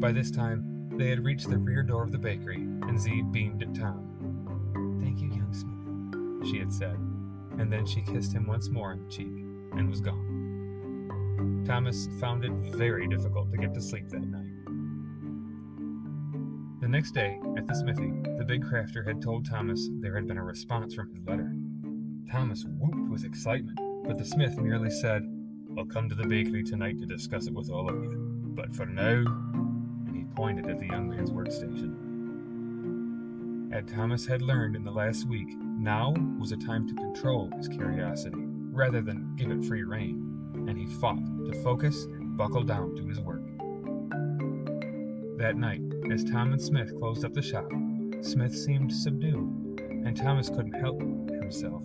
By 0.00 0.12
this 0.12 0.30
time, 0.30 0.88
they 0.96 1.08
had 1.08 1.24
reached 1.24 1.50
the 1.50 1.58
rear 1.58 1.82
door 1.82 2.04
of 2.04 2.12
the 2.12 2.18
bakery, 2.18 2.58
and 2.58 3.00
Z 3.00 3.22
beamed 3.32 3.60
at 3.60 3.74
Tom. 3.74 5.00
Thank 5.02 5.20
you, 5.20 5.30
young 5.30 5.52
Smith, 5.52 6.48
she 6.48 6.60
had 6.60 6.72
said, 6.72 6.96
and 7.58 7.72
then 7.72 7.86
she 7.86 8.02
kissed 8.02 8.32
him 8.32 8.46
once 8.46 8.68
more 8.68 8.92
on 8.92 9.02
the 9.02 9.10
cheek 9.10 9.32
and 9.72 9.90
was 9.90 10.00
gone. 10.00 10.33
Thomas 11.64 12.08
found 12.20 12.44
it 12.44 12.52
very 12.76 13.08
difficult 13.08 13.50
to 13.50 13.56
get 13.56 13.72
to 13.72 13.80
sleep 13.80 14.10
that 14.10 14.20
night. 14.20 14.50
The 16.82 16.88
next 16.88 17.12
day, 17.12 17.40
at 17.56 17.66
the 17.66 17.74
smithy, 17.74 18.12
the 18.36 18.44
big 18.46 18.62
crafter 18.62 19.02
had 19.06 19.22
told 19.22 19.48
Thomas 19.48 19.88
there 20.00 20.14
had 20.14 20.28
been 20.28 20.36
a 20.36 20.44
response 20.44 20.92
from 20.94 21.08
his 21.14 21.24
letter. 21.24 21.50
Thomas 22.30 22.66
whooped 22.66 23.08
with 23.10 23.24
excitement, 23.24 23.78
but 24.06 24.18
the 24.18 24.26
smith 24.26 24.58
merely 24.58 24.90
said, 24.90 25.22
I'll 25.78 25.86
come 25.86 26.10
to 26.10 26.14
the 26.14 26.28
bakery 26.28 26.64
tonight 26.64 26.98
to 26.98 27.06
discuss 27.06 27.46
it 27.46 27.54
with 27.54 27.70
all 27.70 27.88
of 27.88 27.96
you. 27.96 28.52
But 28.54 28.74
for 28.74 28.84
now, 28.84 29.24
and 30.06 30.14
he 30.14 30.24
pointed 30.36 30.68
at 30.68 30.78
the 30.78 30.86
young 30.86 31.08
man's 31.08 31.30
workstation. 31.30 31.94
As 33.72 33.90
Thomas 33.90 34.26
had 34.26 34.42
learned 34.42 34.76
in 34.76 34.84
the 34.84 34.92
last 34.92 35.26
week, 35.26 35.48
now 35.58 36.12
was 36.38 36.52
a 36.52 36.58
time 36.58 36.86
to 36.88 36.94
control 36.94 37.50
his 37.56 37.68
curiosity 37.68 38.42
rather 38.70 39.00
than 39.00 39.34
give 39.36 39.50
it 39.50 39.64
free 39.64 39.82
rein 39.82 40.23
and 40.68 40.78
he 40.78 40.86
fought 40.86 41.18
to 41.46 41.62
focus 41.62 42.04
and 42.04 42.36
buckle 42.36 42.62
down 42.62 42.94
to 42.96 43.06
his 43.06 43.20
work. 43.20 43.42
That 45.38 45.56
night, 45.56 45.80
as 46.10 46.24
Tom 46.24 46.52
and 46.52 46.62
Smith 46.62 46.96
closed 46.98 47.24
up 47.24 47.34
the 47.34 47.42
shop, 47.42 47.70
Smith 48.22 48.56
seemed 48.56 48.92
subdued, 48.92 49.80
and 49.80 50.16
Thomas 50.16 50.48
couldn't 50.48 50.80
help 50.80 51.00
himself. 51.00 51.82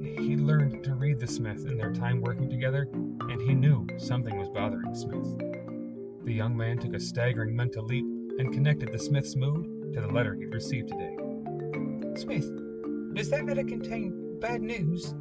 He 0.00 0.36
learned 0.36 0.82
to 0.84 0.94
read 0.94 1.20
the 1.20 1.26
smith 1.26 1.66
in 1.66 1.76
their 1.76 1.92
time 1.92 2.22
working 2.22 2.48
together, 2.48 2.88
and 2.92 3.42
he 3.42 3.54
knew 3.54 3.86
something 3.98 4.38
was 4.38 4.48
bothering 4.48 4.94
Smith. 4.94 5.36
The 6.24 6.32
young 6.32 6.56
man 6.56 6.78
took 6.78 6.94
a 6.94 7.00
staggering 7.00 7.54
mental 7.54 7.84
leap 7.84 8.04
and 8.38 8.52
connected 8.52 8.92
the 8.92 8.98
smith's 8.98 9.36
mood 9.36 9.92
to 9.92 10.00
the 10.00 10.08
letter 10.08 10.34
he'd 10.34 10.54
received 10.54 10.88
today. 10.88 11.16
Smith, 12.16 12.50
does 13.14 13.30
that 13.30 13.46
letter 13.46 13.64
contain 13.64 14.38
bad 14.40 14.62
news? 14.62 15.14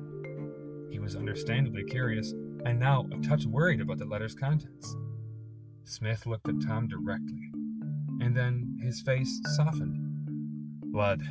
He 0.90 1.00
was 1.00 1.16
understandably 1.16 1.84
curious, 1.84 2.34
and 2.66 2.80
now 2.80 3.08
a 3.14 3.22
touch 3.22 3.46
worried 3.46 3.80
about 3.80 4.00
the 4.00 4.06
letter's 4.06 4.34
contents. 4.34 4.96
Smith 5.84 6.26
looked 6.26 6.50
at 6.50 6.62
Tom 6.66 6.88
directly, 6.88 7.52
and 8.20 8.36
then 8.36 8.78
his 8.82 9.02
face 9.02 9.40
softened. 9.56 10.02
Lad, 10.94 11.22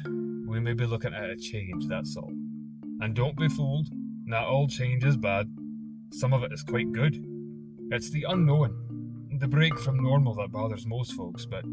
we 0.46 0.60
may 0.60 0.74
be 0.74 0.86
looking 0.86 1.12
at 1.12 1.30
a 1.30 1.36
change, 1.36 1.86
that's 1.88 2.16
all. 2.16 2.30
And 3.00 3.16
don't 3.16 3.36
be 3.36 3.48
fooled, 3.48 3.88
not 4.24 4.46
all 4.46 4.68
change 4.68 5.04
is 5.04 5.16
bad. 5.16 5.50
Some 6.12 6.32
of 6.32 6.44
it 6.44 6.52
is 6.52 6.62
quite 6.62 6.92
good. 6.92 7.16
It's 7.90 8.10
the 8.10 8.26
unknown, 8.28 9.28
the 9.40 9.48
break 9.48 9.76
from 9.80 10.00
normal 10.00 10.34
that 10.36 10.52
bothers 10.52 10.86
most 10.86 11.14
folks, 11.14 11.44
but 11.46 11.64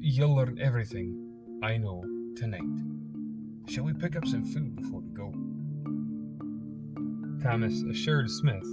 you'll 0.00 0.34
learn 0.34 0.58
everything 0.58 1.14
I 1.62 1.76
know 1.76 2.02
tonight. 2.34 2.62
Shall 3.68 3.84
we 3.84 3.92
pick 3.92 4.16
up 4.16 4.26
some 4.26 4.44
food 4.44 4.74
before 4.76 5.00
we 5.00 5.10
go? 5.10 5.34
Thomas 7.42 7.82
assured 7.82 8.30
Smith 8.30 8.66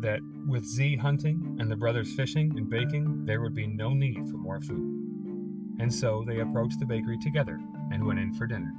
that 0.00 0.20
with 0.46 0.64
Z 0.64 0.96
hunting 0.96 1.56
and 1.58 1.70
the 1.70 1.76
brothers 1.76 2.14
fishing 2.14 2.52
and 2.56 2.68
baking, 2.68 3.24
there 3.24 3.40
would 3.40 3.54
be 3.54 3.66
no 3.66 3.94
need 3.94 4.28
for 4.28 4.36
more 4.36 4.60
food. 4.60 4.92
And 5.78 5.92
so 5.92 6.24
they 6.26 6.40
approached 6.40 6.78
the 6.78 6.86
bakery 6.86 7.18
together 7.18 7.60
and 7.92 8.06
went 8.06 8.18
in 8.18 8.32
for 8.34 8.46
dinner. 8.46 8.72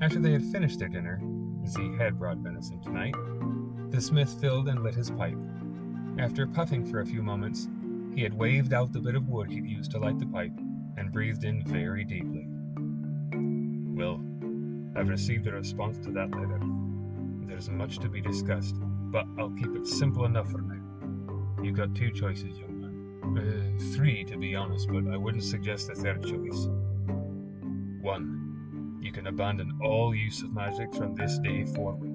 After 0.00 0.20
they 0.20 0.32
had 0.32 0.44
finished 0.44 0.78
their 0.78 0.88
dinner, 0.88 1.20
Z 1.66 1.96
had 1.98 2.18
brought 2.18 2.38
venison 2.38 2.80
tonight, 2.80 3.14
the 3.90 4.00
smith 4.00 4.40
filled 4.40 4.68
and 4.68 4.82
lit 4.82 4.94
his 4.94 5.10
pipe. 5.10 5.38
After 6.18 6.46
puffing 6.46 6.84
for 6.84 7.00
a 7.00 7.06
few 7.06 7.22
moments, 7.22 7.68
he 8.14 8.22
had 8.22 8.34
waved 8.34 8.72
out 8.72 8.92
the 8.92 9.00
bit 9.00 9.14
of 9.14 9.28
wood 9.28 9.50
he'd 9.50 9.66
used 9.66 9.90
to 9.92 9.98
light 9.98 10.18
the 10.18 10.26
pipe 10.26 10.52
and 10.96 11.12
breathed 11.12 11.44
in 11.44 11.64
very 11.64 12.04
deeply. 12.04 12.46
Well, 13.96 14.20
I've 14.96 15.08
received 15.08 15.46
a 15.46 15.52
response 15.52 15.98
to 15.98 16.12
that 16.12 16.30
letter. 16.30 16.60
There's 17.46 17.68
much 17.68 17.98
to 18.00 18.08
be 18.08 18.20
discussed, 18.20 18.76
but 18.80 19.26
I'll 19.38 19.50
keep 19.50 19.74
it 19.76 19.86
simple 19.86 20.24
enough 20.24 20.50
for 20.50 20.60
now. 20.60 21.62
You've 21.62 21.76
got 21.76 21.94
two 21.94 22.10
choices, 22.10 22.58
young 22.58 22.80
man. 22.80 23.38
Uh, 23.38 23.94
three, 23.94 24.24
to 24.24 24.36
be 24.36 24.54
honest, 24.54 24.88
but 24.88 25.06
I 25.12 25.16
wouldn't 25.16 25.44
suggest 25.44 25.90
a 25.90 25.94
third 25.94 26.22
choice. 26.22 26.68
One, 28.02 28.98
you 29.00 29.12
can 29.12 29.26
abandon 29.26 29.78
all 29.82 30.14
use 30.14 30.42
of 30.42 30.52
magic 30.52 30.94
from 30.94 31.14
this 31.14 31.38
day 31.38 31.64
forward. 31.64 32.10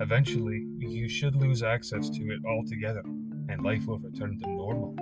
Eventually, 0.00 0.66
you 0.78 1.08
should 1.08 1.36
lose 1.36 1.62
access 1.62 2.08
to 2.10 2.22
it 2.30 2.40
altogether, 2.46 3.02
and 3.48 3.62
life 3.62 3.86
will 3.86 3.98
return 3.98 4.38
to 4.38 4.50
normal. 4.50 4.94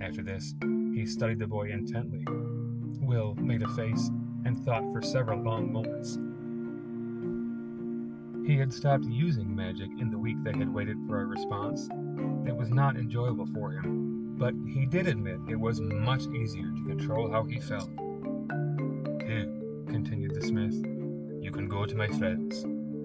After 0.00 0.22
this, 0.22 0.54
he 0.94 1.06
studied 1.06 1.38
the 1.38 1.46
boy 1.46 1.70
intently. 1.70 2.24
Will 3.00 3.34
made 3.36 3.62
a 3.62 3.68
face 3.68 4.10
and 4.44 4.62
thought 4.64 4.84
for 4.92 5.00
several 5.00 5.42
long 5.42 5.72
moments. 5.72 6.18
He 8.44 8.56
had 8.56 8.72
stopped 8.72 9.04
using 9.04 9.54
magic 9.54 9.88
in 10.00 10.10
the 10.10 10.18
week 10.18 10.36
they 10.42 10.52
had 10.52 10.72
waited 10.72 10.96
for 11.06 11.20
a 11.20 11.26
response. 11.26 11.88
It 12.44 12.56
was 12.56 12.70
not 12.70 12.96
enjoyable 12.96 13.46
for 13.46 13.70
him, 13.70 14.36
but 14.36 14.52
he 14.66 14.84
did 14.84 15.06
admit 15.06 15.38
it 15.48 15.60
was 15.60 15.80
much 15.80 16.26
easier 16.26 16.66
to 16.66 16.88
control 16.88 17.30
how 17.30 17.44
he 17.44 17.60
felt. 17.60 17.88
Here, 19.24 19.46
continued 19.86 20.34
the 20.34 20.42
smith, 20.42 20.74
you 21.40 21.52
can 21.52 21.68
go 21.68 21.86
to 21.86 21.96
my 21.96 22.08
friends. 22.08 22.64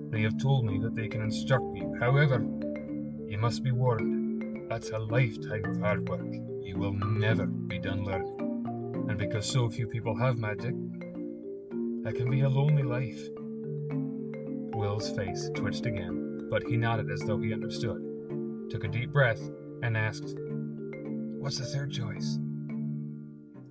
They 0.10 0.24
have 0.24 0.40
told 0.40 0.66
me 0.66 0.80
that 0.80 0.96
they 0.96 1.08
can 1.08 1.22
instruct 1.22 1.66
you. 1.76 1.96
However, 2.00 2.40
you 3.28 3.38
must 3.38 3.64
be 3.64 3.72
warned. 3.72 4.70
That's 4.70 4.90
a 4.90 4.98
lifetime 4.98 5.66
of 5.66 5.80
hard 5.82 6.10
work. 6.10 6.34
You 6.64 6.78
will 6.78 6.94
never 6.94 7.46
be 7.46 7.78
done 7.78 8.04
learning. 8.04 9.06
And 9.08 9.18
because 9.20 9.46
so 9.46 9.70
few 9.70 9.86
people 9.88 10.16
have 10.16 10.38
magic, 10.38 10.74
that 12.04 12.16
can 12.16 12.30
be 12.30 12.42
a 12.42 12.50
lonely 12.50 12.84
life. 12.84 13.20
Will's 14.78 15.10
face 15.10 15.50
twitched 15.56 15.88
again, 15.88 16.50
but 16.52 16.62
he 16.62 16.78
nodded 16.78 17.10
as 17.10 17.22
though 17.22 17.40
he 17.40 17.52
understood, 17.52 18.00
took 18.70 18.84
a 18.84 18.88
deep 18.88 19.12
breath, 19.12 19.42
and 19.82 19.98
asked, 19.98 20.36
What's 21.40 21.58
the 21.58 21.66
third 21.66 21.92
choice? 21.92 22.38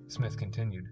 Smith 0.09 0.35
continued, 0.35 0.83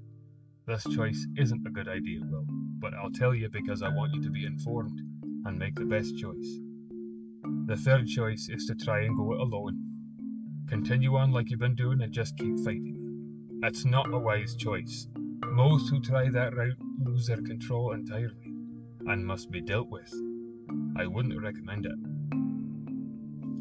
This 0.68 0.86
choice 0.86 1.28
isn't 1.38 1.68
a 1.68 1.70
good 1.70 1.90
idea, 1.90 2.22
Will, 2.24 2.46
but 2.80 2.94
I'll 2.94 3.12
tell 3.12 3.36
you 3.36 3.50
because 3.50 3.82
I 3.82 3.90
want 3.90 4.14
you 4.14 4.24
to 4.24 4.30
be 4.30 4.46
informed 4.46 4.98
and 5.46 5.60
make 5.60 5.76
the 5.76 5.84
best 5.84 6.18
choice. 6.18 6.60
The 7.66 7.76
third 7.76 8.08
choice 8.08 8.48
is 8.48 8.66
to 8.68 8.76
try 8.76 9.02
and 9.02 9.18
go 9.18 9.34
it 9.34 9.42
alone. 9.42 9.78
Continue 10.70 11.18
on 11.18 11.34
like 11.34 11.50
you've 11.50 11.60
been 11.60 11.76
doing 11.76 12.02
and 12.02 12.14
just 12.14 12.38
keep 12.38 12.58
fighting. 12.60 13.60
That's 13.60 13.84
not 13.84 14.14
a 14.14 14.18
wise 14.18 14.56
choice. 14.56 15.08
Most 15.44 15.90
who 15.90 16.00
try 16.00 16.30
that 16.30 16.56
route 16.56 16.78
lose 17.04 17.28
their 17.28 17.42
control 17.42 17.92
entirely 17.92 18.45
and 19.08 19.26
must 19.26 19.52
be 19.52 19.62
dealt 19.62 19.90
with. 19.90 20.12
I 20.98 21.06
wouldn't 21.06 21.42
recommend 21.42 21.86
it. 21.86 21.96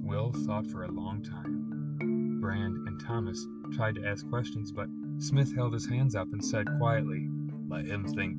Will 0.03 0.33
thought 0.47 0.67
for 0.67 0.85
a 0.85 0.91
long 0.91 1.23
time. 1.23 2.39
Brand 2.41 2.77
and 2.89 3.01
Thomas 3.01 3.47
tried 3.73 3.97
to 3.97 4.07
ask 4.07 4.29
questions, 4.29 4.73
but 4.73 4.89
Smith 5.19 5.55
held 5.55 5.75
his 5.75 5.87
hands 5.87 6.15
up 6.15 6.29
and 6.33 6.45
said 6.45 6.67
quietly, 6.79 7.29
Let 7.69 7.85
him 7.85 8.07
think. 8.07 8.39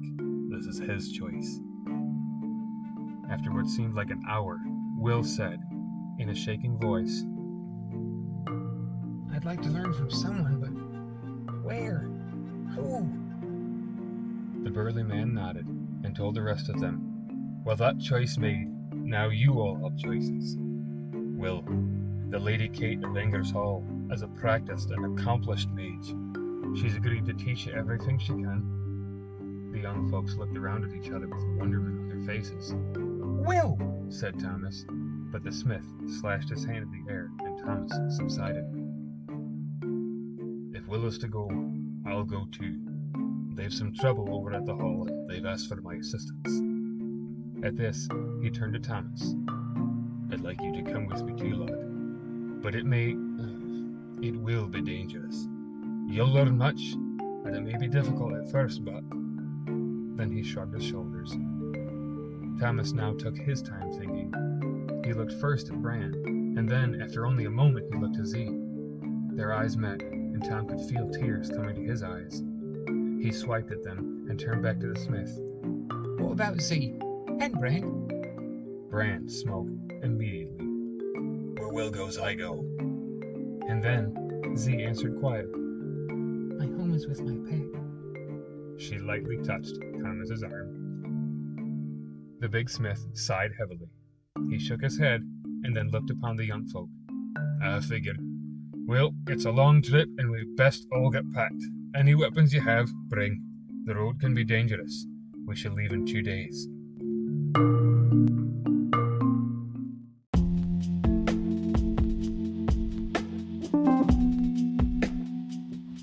This 0.51 0.65
is 0.65 0.79
his 0.79 1.11
choice. 1.11 1.59
After 3.29 3.51
what 3.51 3.67
seemed 3.67 3.95
like 3.95 4.09
an 4.09 4.23
hour, 4.27 4.59
Will 4.97 5.23
said, 5.23 5.59
in 6.19 6.29
a 6.29 6.35
shaking 6.35 6.77
voice, 6.79 7.23
I'd 9.35 9.45
like 9.45 9.61
to 9.63 9.69
learn 9.69 9.93
from 9.93 10.09
someone, 10.09 10.59
but 10.59 10.69
where? 11.63 12.09
Who? 12.75 13.09
The 14.63 14.69
burly 14.69 15.03
man 15.03 15.33
nodded 15.33 15.74
and 16.05 16.15
told 16.15 16.35
the 16.35 16.41
rest 16.41 16.69
of 16.69 16.79
them, 16.79 17.63
Well, 17.65 17.75
that 17.77 17.99
choice 17.99 18.37
made, 18.37 18.67
now 18.93 19.29
you 19.29 19.59
all 19.59 19.75
have 19.83 19.97
choices. 19.97 20.55
Will, 20.59 21.63
the 22.29 22.39
Lady 22.39 22.69
Kate 22.69 23.03
of 23.03 23.11
Ingershall 23.11 24.13
is 24.13 24.21
a 24.21 24.27
practiced 24.27 24.91
and 24.91 25.19
accomplished 25.19 25.69
mage. 25.71 26.13
She's 26.79 26.95
agreed 26.95 27.25
to 27.25 27.33
teach 27.33 27.65
you 27.65 27.73
everything 27.73 28.19
she 28.19 28.33
can. 28.33 29.71
The 29.73 29.79
young 29.79 30.09
folks 30.11 30.35
looked 30.35 30.57
around 30.57 30.83
at 30.83 30.93
each 30.95 31.11
other 31.11 31.27
with 31.27 31.57
wonderment 31.57 31.99
on 31.99 32.09
their 32.09 32.35
faces. 32.35 32.73
Will, 32.95 33.77
said 34.09 34.39
Thomas, 34.39 34.85
but 35.31 35.43
the 35.43 35.51
smith 35.51 35.85
slashed 36.19 36.49
his 36.49 36.63
hand 36.65 36.85
in 36.85 37.03
the 37.03 37.11
air 37.11 37.29
and 37.39 37.57
Thomas 37.57 37.91
subsided. 38.15 38.65
If 40.75 40.87
Will 40.87 41.05
is 41.05 41.17
to 41.19 41.27
go, 41.27 41.49
I'll 42.05 42.23
go 42.23 42.45
too. 42.51 42.79
They've 43.55 43.73
some 43.73 43.93
trouble 43.93 44.35
over 44.35 44.51
at 44.51 44.65
the 44.65 44.75
hall 44.75 45.07
and 45.07 45.29
they've 45.29 45.45
asked 45.45 45.69
for 45.69 45.77
my 45.77 45.93
assistance. 45.93 46.61
At 47.63 47.77
this, 47.77 48.05
he 48.41 48.49
turned 48.49 48.73
to 48.73 48.79
Thomas. 48.79 49.33
I'd 50.29 50.41
like 50.41 50.61
you 50.61 50.73
to 50.73 50.91
come 50.91 51.05
with 51.05 51.23
me 51.23 51.53
lad. 51.53 52.61
But 52.61 52.75
it 52.75 52.85
may. 52.85 53.15
It 54.21 54.35
will 54.37 54.67
be 54.67 54.81
dangerous. 54.81 55.47
You'll 56.07 56.31
learn 56.31 56.57
much, 56.57 56.93
and 56.93 57.53
it 57.53 57.61
may 57.61 57.77
be 57.77 57.87
difficult 57.87 58.33
at 58.33 58.49
first, 58.49 58.83
but. 58.83 59.03
Then 59.09 60.31
he 60.31 60.41
shrugged 60.41 60.73
his 60.73 60.85
shoulders. 60.85 61.31
Thomas 62.59 62.93
now 62.93 63.13
took 63.13 63.37
his 63.37 63.61
time 63.61 63.91
thinking. 63.91 64.33
He 65.05 65.13
looked 65.13 65.33
first 65.33 65.69
at 65.69 65.81
Bran, 65.81 66.13
and 66.57 66.67
then, 66.67 67.01
after 67.01 67.25
only 67.25 67.43
a 67.45 67.51
moment, 67.51 67.93
he 67.93 67.99
looked 67.99 68.17
at 68.17 68.25
Z. 68.25 68.49
Their 69.33 69.53
eyes 69.53 69.75
met, 69.75 70.01
and 70.01 70.43
Tom 70.43 70.65
could 70.65 70.81
feel 70.89 71.09
tears 71.09 71.49
coming 71.49 71.75
to 71.75 71.83
his 71.83 72.01
eyes. 72.01 72.41
He 73.25 73.31
swiped 73.31 73.71
at 73.71 73.83
them 73.83 74.27
and 74.29 74.39
turned 74.39 74.61
back 74.61 74.79
to 74.79 74.93
the 74.93 74.99
smith. 74.99 75.35
What 76.19 76.33
about 76.33 76.61
Z? 76.61 76.93
And 77.39 77.53
Bran? 77.53 78.87
Bran 78.91 79.27
smoked 79.27 79.71
immediately. 80.03 80.63
Where 81.57 81.73
Will 81.73 81.89
goes, 81.89 82.19
I 82.19 82.35
go. 82.35 82.59
And 83.67 83.83
then 83.83 84.53
Z 84.55 84.79
answered 84.79 85.19
quietly. 85.19 85.59
My 85.59 86.65
home 86.65 86.93
is 86.93 87.07
with 87.07 87.21
my 87.21 87.49
pet. 87.49 87.65
She 88.79 88.99
lightly 88.99 89.37
touched 89.37 89.73
Thomas's 90.03 90.43
arm. 90.43 92.37
The 92.41 92.47
big 92.47 92.69
smith 92.69 93.03
sighed 93.13 93.53
heavily. 93.57 93.89
He 94.51 94.59
shook 94.59 94.83
his 94.83 94.99
head 94.99 95.21
and 95.63 95.75
then 95.75 95.89
looked 95.89 96.11
upon 96.11 96.35
the 96.35 96.45
young 96.45 96.67
folk. 96.67 96.89
I 97.63 97.79
figured. 97.79 98.19
Well, 98.85 99.15
it's 99.25 99.45
a 99.45 99.51
long 99.51 99.81
trip 99.81 100.09
and 100.19 100.29
we'd 100.29 100.55
best 100.55 100.85
all 100.91 101.09
get 101.09 101.23
packed. 101.33 101.63
Any 101.97 102.13
weapons 102.13 102.53
you 102.53 102.59
have, 102.59 102.89
bring. 103.07 103.41
The 103.85 103.95
road 103.95 104.19
can 104.19 104.33
be 104.33 104.43
dangerous. 104.43 105.07
We 105.47 105.55
shall 105.55 105.71
leave 105.71 105.93
in 105.93 106.05
two 106.05 106.21
days. 106.21 106.67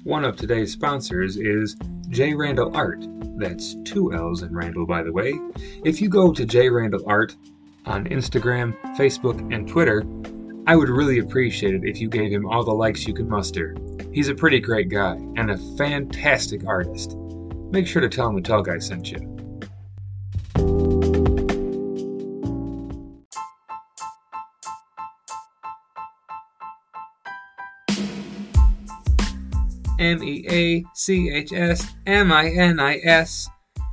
One 0.02 0.24
of 0.24 0.36
today's 0.36 0.72
sponsors 0.72 1.36
is 1.36 1.76
J. 2.08 2.32
Randall 2.32 2.74
Art, 2.74 3.04
that's 3.36 3.76
two 3.84 4.14
L's 4.14 4.42
in 4.42 4.54
Randall, 4.54 4.86
by 4.86 5.02
the 5.02 5.12
way. 5.12 5.34
If 5.84 6.00
you 6.00 6.08
go 6.08 6.32
to 6.32 6.46
J 6.46 6.70
Randall 6.70 7.04
Art 7.06 7.36
on 7.84 8.06
Instagram, 8.06 8.74
Facebook, 8.96 9.38
and 9.54 9.68
Twitter, 9.68 10.04
I 10.66 10.74
would 10.74 10.88
really 10.88 11.18
appreciate 11.18 11.74
it 11.74 11.84
if 11.84 12.00
you 12.00 12.08
gave 12.08 12.32
him 12.32 12.46
all 12.46 12.64
the 12.64 12.72
likes 12.72 13.06
you 13.06 13.12
could 13.12 13.28
muster. 13.28 13.76
He's 14.12 14.28
a 14.28 14.34
pretty 14.34 14.60
great 14.60 14.90
guy 14.90 15.14
and 15.36 15.50
a 15.50 15.56
fantastic 15.78 16.66
artist. 16.66 17.16
Make 17.70 17.86
sure 17.86 18.02
to 18.02 18.10
tell 18.10 18.28
him 18.28 18.36
the 18.36 18.42
Tall 18.42 18.62
Guy 18.62 18.78
sent 18.78 19.10
you. 19.10 19.18
M 29.98 30.22
E 30.22 30.44
A 30.50 30.84
C 30.94 31.30
H 31.30 31.54
S 31.54 31.94
M 32.06 32.32
I 32.32 32.50
N 32.50 32.80
I 32.80 33.00
S. 33.04 33.48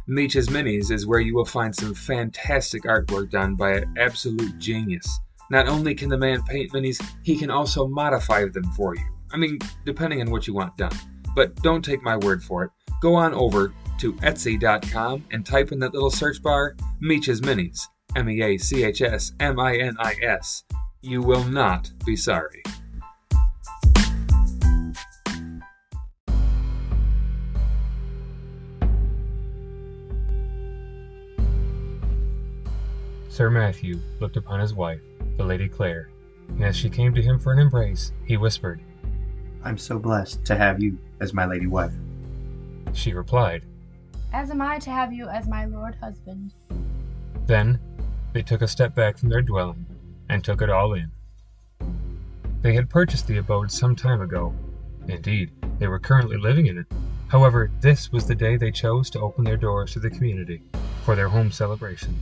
Meach's 0.07 0.47
Minis 0.47 0.91
is 0.91 1.07
where 1.07 1.21
you 1.21 1.33
will 1.33 1.45
find 1.45 1.73
some 1.73 1.93
fantastic 1.93 2.83
artwork 2.83 3.29
done 3.29 3.55
by 3.55 3.77
an 3.77 3.95
absolute 3.97 4.57
genius. 4.57 5.19
Not 5.49 5.69
only 5.69 5.95
can 5.95 6.09
the 6.09 6.17
man 6.17 6.41
paint 6.43 6.73
minis, 6.73 7.01
he 7.23 7.37
can 7.37 7.49
also 7.49 7.87
modify 7.87 8.45
them 8.49 8.65
for 8.71 8.95
you. 8.95 9.18
I 9.31 9.37
mean, 9.37 9.59
depending 9.85 10.21
on 10.21 10.31
what 10.31 10.47
you 10.47 10.53
want 10.53 10.77
done. 10.77 10.97
But 11.35 11.55
don't 11.57 11.83
take 11.83 12.01
my 12.01 12.17
word 12.17 12.43
for 12.43 12.63
it. 12.63 12.71
Go 13.01 13.15
on 13.15 13.33
over 13.33 13.73
to 13.99 14.13
Etsy.com 14.13 15.25
and 15.31 15.45
type 15.45 15.71
in 15.71 15.79
that 15.79 15.93
little 15.93 16.09
search 16.09 16.41
bar 16.41 16.75
Meach's 16.99 17.41
Minis. 17.41 17.81
M 18.15 18.27
E 18.29 18.41
A 18.41 18.57
C 18.57 18.83
H 18.83 19.01
S 19.03 19.33
M 19.39 19.59
I 19.59 19.77
N 19.77 19.95
I 19.99 20.15
S. 20.23 20.63
You 21.01 21.21
will 21.21 21.43
not 21.43 21.91
be 22.05 22.15
sorry. 22.15 22.63
Sir 33.29 33.49
Matthew 33.49 33.99
looked 34.19 34.35
upon 34.35 34.59
his 34.59 34.73
wife, 34.73 34.99
the 35.37 35.45
Lady 35.45 35.69
Claire, 35.69 36.09
and 36.49 36.63
as 36.65 36.75
she 36.75 36.89
came 36.89 37.13
to 37.13 37.21
him 37.21 37.39
for 37.39 37.53
an 37.53 37.59
embrace, 37.59 38.11
he 38.25 38.35
whispered, 38.35 38.81
I'm 39.63 39.77
so 39.77 39.99
blessed 39.99 40.45
to 40.45 40.55
have 40.55 40.81
you 40.81 40.97
as 41.19 41.33
my 41.33 41.45
lady 41.45 41.67
wife. 41.67 41.93
She 42.93 43.13
replied, 43.13 43.65
As 44.31 44.49
am 44.51 44.61
I 44.61 44.79
to 44.79 44.89
have 44.89 45.11
you 45.11 45.27
as 45.27 45.47
my 45.47 45.65
lord 45.65 45.95
husband. 45.95 46.53
Then 47.45 47.79
they 48.33 48.41
took 48.41 48.61
a 48.61 48.67
step 48.67 48.95
back 48.95 49.17
from 49.17 49.29
their 49.29 49.41
dwelling 49.41 49.85
and 50.29 50.43
took 50.43 50.61
it 50.61 50.69
all 50.69 50.93
in. 50.93 51.11
They 52.61 52.73
had 52.73 52.89
purchased 52.89 53.27
the 53.27 53.37
abode 53.37 53.71
some 53.71 53.95
time 53.95 54.21
ago. 54.21 54.53
Indeed, 55.07 55.51
they 55.79 55.87
were 55.87 55.99
currently 55.99 56.37
living 56.37 56.67
in 56.67 56.77
it. 56.77 56.87
However, 57.27 57.71
this 57.81 58.11
was 58.11 58.27
the 58.27 58.35
day 58.35 58.57
they 58.57 58.71
chose 58.71 59.09
to 59.11 59.19
open 59.19 59.43
their 59.43 59.57
doors 59.57 59.93
to 59.93 59.99
the 59.99 60.09
community 60.09 60.61
for 61.03 61.15
their 61.15 61.29
home 61.29 61.51
celebration. 61.51 62.19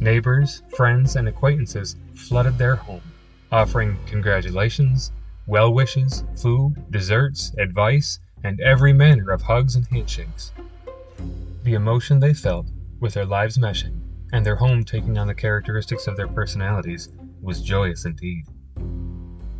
Neighbors, 0.00 0.62
friends, 0.76 1.16
and 1.16 1.28
acquaintances 1.28 1.96
flooded 2.14 2.58
their 2.58 2.76
home, 2.76 3.02
offering 3.50 3.96
congratulations, 4.06 5.12
well 5.46 5.72
wishes, 5.72 6.24
food, 6.36 6.74
desserts, 6.90 7.52
advice, 7.58 8.18
and 8.44 8.60
every 8.60 8.92
manner 8.92 9.30
of 9.30 9.42
hugs 9.42 9.76
and 9.76 9.86
handshakes. 9.86 10.52
The 11.62 11.74
emotion 11.74 12.18
they 12.18 12.34
felt, 12.34 12.66
with 13.00 13.14
their 13.14 13.24
lives 13.24 13.58
meshing, 13.58 14.00
and 14.32 14.44
their 14.44 14.56
home 14.56 14.84
taking 14.84 15.18
on 15.18 15.26
the 15.26 15.34
characteristics 15.34 16.06
of 16.06 16.16
their 16.16 16.28
personalities, 16.28 17.10
was 17.42 17.62
joyous 17.62 18.04
indeed. 18.04 18.44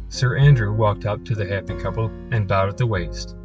Sir 0.08 0.36
Andrew 0.36 0.72
walked 0.72 1.06
up 1.06 1.24
to 1.24 1.34
the 1.34 1.46
happy 1.46 1.74
couple 1.74 2.06
and 2.30 2.48
bowed 2.48 2.68
at 2.68 2.76
the 2.76 2.86
waist. 2.86 3.36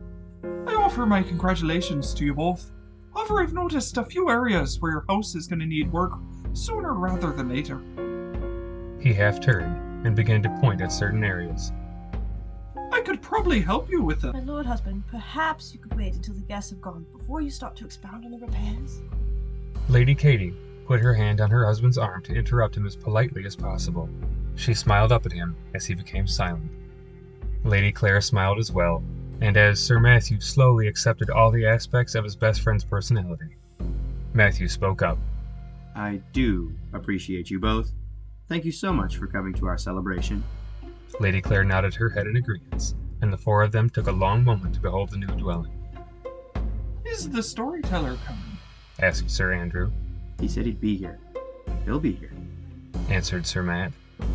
I 0.67 0.75
offer 0.75 1.05
my 1.05 1.21
congratulations 1.21 2.13
to 2.15 2.25
you 2.25 2.33
both. 2.33 2.71
However, 3.13 3.41
I've 3.41 3.53
noticed 3.53 3.97
a 3.97 4.05
few 4.05 4.29
areas 4.29 4.79
where 4.79 4.91
your 4.91 5.05
house 5.09 5.35
is 5.35 5.47
going 5.47 5.59
to 5.59 5.65
need 5.65 5.91
work 5.91 6.13
sooner 6.53 6.93
rather 6.93 7.31
than 7.31 7.49
later. 7.49 7.81
He 8.99 9.13
half 9.13 9.39
turned 9.39 10.05
and 10.05 10.15
began 10.15 10.41
to 10.43 10.57
point 10.61 10.81
at 10.81 10.91
certain 10.91 11.23
areas. 11.23 11.71
I 13.01 13.03
could 13.03 13.21
probably 13.23 13.59
help 13.59 13.89
you 13.89 14.03
with 14.03 14.23
it. 14.25 14.31
My 14.31 14.41
lord 14.41 14.67
husband, 14.67 15.01
perhaps 15.07 15.73
you 15.73 15.79
could 15.79 15.95
wait 15.95 16.13
until 16.13 16.35
the 16.35 16.41
guests 16.41 16.69
have 16.69 16.81
gone 16.81 17.03
before 17.17 17.41
you 17.41 17.49
start 17.49 17.75
to 17.77 17.85
expound 17.85 18.25
on 18.25 18.29
the 18.29 18.37
repairs. 18.37 19.01
Lady 19.89 20.13
Katie 20.13 20.53
put 20.85 20.99
her 20.99 21.15
hand 21.15 21.41
on 21.41 21.49
her 21.49 21.65
husband's 21.65 21.97
arm 21.97 22.21
to 22.21 22.35
interrupt 22.35 22.77
him 22.77 22.85
as 22.85 22.95
politely 22.95 23.43
as 23.43 23.55
possible. 23.55 24.07
She 24.53 24.75
smiled 24.75 25.11
up 25.11 25.25
at 25.25 25.31
him 25.31 25.55
as 25.73 25.83
he 25.87 25.95
became 25.95 26.27
silent. 26.27 26.69
Lady 27.63 27.91
Claire 27.91 28.21
smiled 28.21 28.59
as 28.59 28.71
well, 28.71 29.03
and 29.41 29.57
as 29.57 29.79
Sir 29.79 29.99
Matthew 29.99 30.39
slowly 30.39 30.87
accepted 30.87 31.31
all 31.31 31.49
the 31.49 31.65
aspects 31.65 32.13
of 32.13 32.23
his 32.23 32.35
best 32.35 32.61
friend's 32.61 32.83
personality, 32.83 33.57
Matthew 34.35 34.67
spoke 34.67 35.01
up. 35.01 35.17
I 35.95 36.21
do 36.33 36.75
appreciate 36.93 37.49
you 37.49 37.59
both. 37.59 37.93
Thank 38.47 38.63
you 38.63 38.71
so 38.71 38.93
much 38.93 39.17
for 39.17 39.25
coming 39.25 39.55
to 39.55 39.65
our 39.65 39.79
celebration. 39.79 40.43
Lady 41.19 41.41
Claire 41.41 41.63
nodded 41.63 41.93
her 41.95 42.09
head 42.09 42.27
in 42.27 42.35
agreement, 42.35 42.95
and 43.21 43.31
the 43.31 43.37
four 43.37 43.61
of 43.61 43.71
them 43.71 43.89
took 43.89 44.07
a 44.07 44.11
long 44.11 44.43
moment 44.43 44.73
to 44.75 44.81
behold 44.81 45.09
the 45.09 45.17
new 45.17 45.27
dwelling. 45.27 45.71
Is 47.05 47.29
the 47.29 47.43
storyteller 47.43 48.17
coming? 48.25 48.57
asked 48.99 49.29
Sir 49.29 49.53
Andrew. 49.53 49.91
He 50.39 50.47
said 50.47 50.65
he'd 50.65 50.81
be 50.81 50.95
here. 50.95 51.19
He'll 51.85 51.99
be 51.99 52.13
here. 52.13 52.31
Answered 53.09 53.45
Sir 53.45 53.61
Matt. 53.63 53.91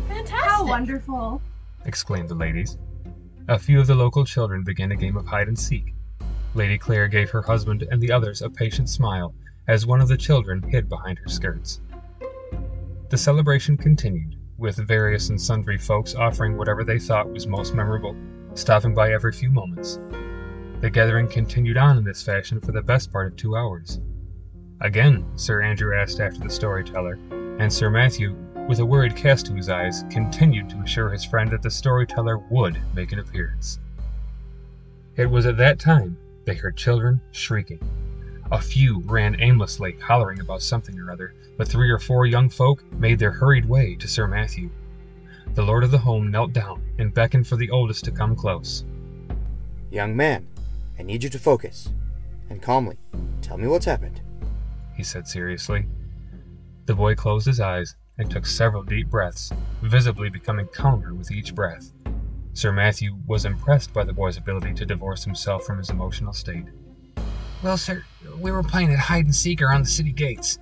Fantastic! 0.07 0.37
How 0.37 0.65
wonderful! 0.65 1.41
exclaimed 1.85 2.29
the 2.29 2.35
ladies. 2.35 2.77
A 3.47 3.57
few 3.57 3.79
of 3.79 3.87
the 3.87 3.95
local 3.95 4.25
children 4.25 4.63
began 4.63 4.91
a 4.91 4.95
game 4.95 5.17
of 5.17 5.25
hide 5.25 5.47
and 5.47 5.57
seek. 5.57 5.93
Lady 6.53 6.77
Claire 6.77 7.07
gave 7.07 7.29
her 7.29 7.41
husband 7.41 7.87
and 7.91 8.01
the 8.01 8.11
others 8.11 8.41
a 8.41 8.49
patient 8.49 8.89
smile 8.89 9.33
as 9.67 9.85
one 9.85 10.01
of 10.01 10.07
the 10.07 10.17
children 10.17 10.61
hid 10.61 10.89
behind 10.89 11.19
her 11.19 11.29
skirts. 11.29 11.81
The 13.09 13.17
celebration 13.17 13.77
continued, 13.77 14.35
with 14.57 14.77
various 14.87 15.29
and 15.29 15.39
sundry 15.39 15.77
folks 15.77 16.15
offering 16.15 16.57
whatever 16.57 16.83
they 16.83 16.99
thought 16.99 17.31
was 17.31 17.47
most 17.47 17.73
memorable, 17.73 18.15
stopping 18.55 18.93
by 18.93 19.11
every 19.11 19.31
few 19.31 19.51
moments. 19.51 19.99
The 20.81 20.89
gathering 20.89 21.27
continued 21.27 21.77
on 21.77 21.97
in 21.97 22.03
this 22.03 22.23
fashion 22.23 22.59
for 22.59 22.71
the 22.71 22.81
best 22.81 23.11
part 23.11 23.27
of 23.27 23.35
two 23.35 23.55
hours. 23.55 23.99
Again, 24.81 25.25
Sir 25.35 25.61
Andrew 25.61 25.95
asked 25.95 26.19
after 26.19 26.39
the 26.39 26.49
storyteller, 26.49 27.19
and 27.59 27.71
Sir 27.71 27.89
Matthew, 27.89 28.35
with 28.67 28.79
a 28.79 28.85
worried 28.85 29.15
cast 29.15 29.45
to 29.47 29.53
his 29.53 29.69
eyes, 29.69 30.03
continued 30.09 30.69
to 30.69 30.81
assure 30.81 31.09
his 31.09 31.25
friend 31.25 31.49
that 31.51 31.61
the 31.61 31.71
storyteller 31.71 32.37
would 32.49 32.79
make 32.93 33.11
an 33.11 33.19
appearance. 33.19 33.79
It 35.15 35.25
was 35.25 35.45
at 35.45 35.57
that 35.57 35.79
time 35.79 36.17
they 36.45 36.53
heard 36.53 36.77
children 36.77 37.21
shrieking. 37.31 37.79
A 38.49 38.61
few 38.61 39.01
ran 39.01 39.35
aimlessly, 39.41 39.97
hollering 40.01 40.39
about 40.39 40.61
something 40.61 40.97
or 40.97 41.11
other, 41.11 41.33
but 41.57 41.67
three 41.67 41.89
or 41.89 41.99
four 41.99 42.25
young 42.25 42.49
folk 42.49 42.81
made 42.93 43.19
their 43.19 43.31
hurried 43.31 43.65
way 43.65 43.95
to 43.95 44.07
Sir 44.07 44.25
Matthew. 44.25 44.69
The 45.53 45.63
lord 45.63 45.83
of 45.83 45.91
the 45.91 45.97
home 45.97 46.31
knelt 46.31 46.53
down 46.53 46.81
and 46.97 47.13
beckoned 47.13 47.45
for 47.45 47.57
the 47.57 47.69
oldest 47.69 48.05
to 48.05 48.11
come 48.11 48.37
close. 48.37 48.85
Young 49.91 50.15
man, 50.15 50.47
I 50.97 51.03
need 51.03 51.23
you 51.23 51.29
to 51.29 51.39
focus. 51.39 51.89
And 52.49 52.61
calmly, 52.61 52.97
tell 53.41 53.57
me 53.57 53.67
what's 53.67 53.85
happened. 53.85 54.21
He 54.95 55.03
said 55.03 55.27
seriously. 55.27 55.85
The 56.85 56.95
boy 56.95 57.15
closed 57.15 57.47
his 57.47 57.59
eyes 57.59 57.95
and 58.17 58.31
took 58.31 58.45
several 58.45 58.83
deep 58.83 59.09
breaths, 59.09 59.51
visibly 59.81 60.29
becoming 60.29 60.69
calmer 60.73 61.13
with 61.13 61.31
each 61.31 61.53
breath. 61.53 61.91
Sir 62.53 62.71
Matthew 62.71 63.17
was 63.27 63.43
impressed 63.43 63.93
by 63.93 64.05
the 64.05 64.13
boy's 64.13 64.37
ability 64.37 64.73
to 64.75 64.85
divorce 64.85 65.25
himself 65.25 65.65
from 65.65 65.79
his 65.79 65.89
emotional 65.89 66.33
state. 66.33 66.65
Well, 67.63 67.77
sir, 67.77 68.03
we 68.37 68.51
were 68.51 68.61
playing 68.61 68.93
at 68.93 68.99
hide 68.99 69.25
and 69.25 69.35
seek 69.35 69.61
around 69.61 69.81
the 69.83 69.89
city 69.89 70.11
gates. 70.11 70.59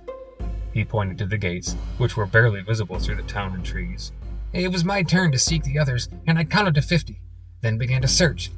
He 0.72 0.84
pointed 0.84 1.18
to 1.18 1.26
the 1.26 1.36
gates, 1.36 1.74
which 1.98 2.16
were 2.16 2.26
barely 2.26 2.62
visible 2.62 2.98
through 2.98 3.16
the 3.16 3.22
town 3.22 3.54
and 3.54 3.64
trees. 3.64 4.12
It 4.52 4.72
was 4.72 4.84
my 4.84 5.02
turn 5.02 5.30
to 5.32 5.38
seek 5.38 5.62
the 5.62 5.78
others, 5.78 6.08
and 6.26 6.38
I 6.38 6.44
counted 6.44 6.74
to 6.76 6.82
fifty, 6.82 7.20
then 7.60 7.76
began 7.76 8.00
to 8.02 8.08
search. 8.08 8.50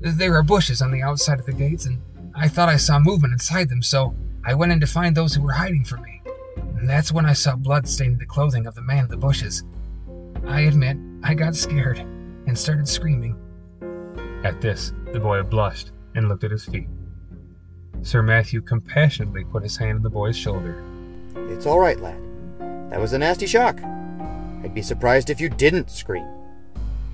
There 0.00 0.32
were 0.32 0.42
bushes 0.42 0.82
on 0.82 0.90
the 0.90 1.02
outside 1.02 1.38
of 1.38 1.46
the 1.46 1.52
gates, 1.52 1.86
and 1.86 2.00
I 2.34 2.48
thought 2.48 2.68
I 2.68 2.76
saw 2.76 2.98
movement 2.98 3.32
inside 3.32 3.68
them, 3.68 3.82
so 3.82 4.12
I 4.44 4.54
went 4.54 4.72
in 4.72 4.80
to 4.80 4.86
find 4.86 5.16
those 5.16 5.32
who 5.34 5.42
were 5.42 5.52
hiding 5.52 5.84
from 5.84 6.02
me. 6.02 6.20
And 6.56 6.90
that's 6.90 7.12
when 7.12 7.26
I 7.26 7.32
saw 7.32 7.54
blood 7.54 7.88
staining 7.88 8.18
the 8.18 8.26
clothing 8.26 8.66
of 8.66 8.74
the 8.74 8.82
man 8.82 9.04
in 9.04 9.08
the 9.08 9.16
bushes. 9.16 9.62
I 10.46 10.62
admit, 10.62 10.96
I 11.22 11.34
got 11.34 11.54
scared 11.54 11.98
and 12.00 12.58
started 12.58 12.88
screaming. 12.88 13.36
At 14.42 14.60
this, 14.60 14.92
the 15.12 15.20
boy 15.20 15.42
blushed 15.44 15.92
and 16.14 16.28
looked 16.28 16.44
at 16.44 16.50
his 16.50 16.64
feet. 16.64 16.88
Sir 18.04 18.22
Matthew 18.22 18.60
compassionately 18.60 19.44
put 19.44 19.62
his 19.62 19.78
hand 19.78 19.96
on 19.96 20.02
the 20.02 20.10
boy's 20.10 20.36
shoulder. 20.36 20.84
It's 21.48 21.64
all 21.64 21.80
right, 21.80 21.98
lad. 21.98 22.20
That 22.90 23.00
was 23.00 23.14
a 23.14 23.18
nasty 23.18 23.46
shock. 23.46 23.82
I'd 23.82 24.74
be 24.74 24.82
surprised 24.82 25.30
if 25.30 25.40
you 25.40 25.48
didn't 25.48 25.90
scream. 25.90 26.28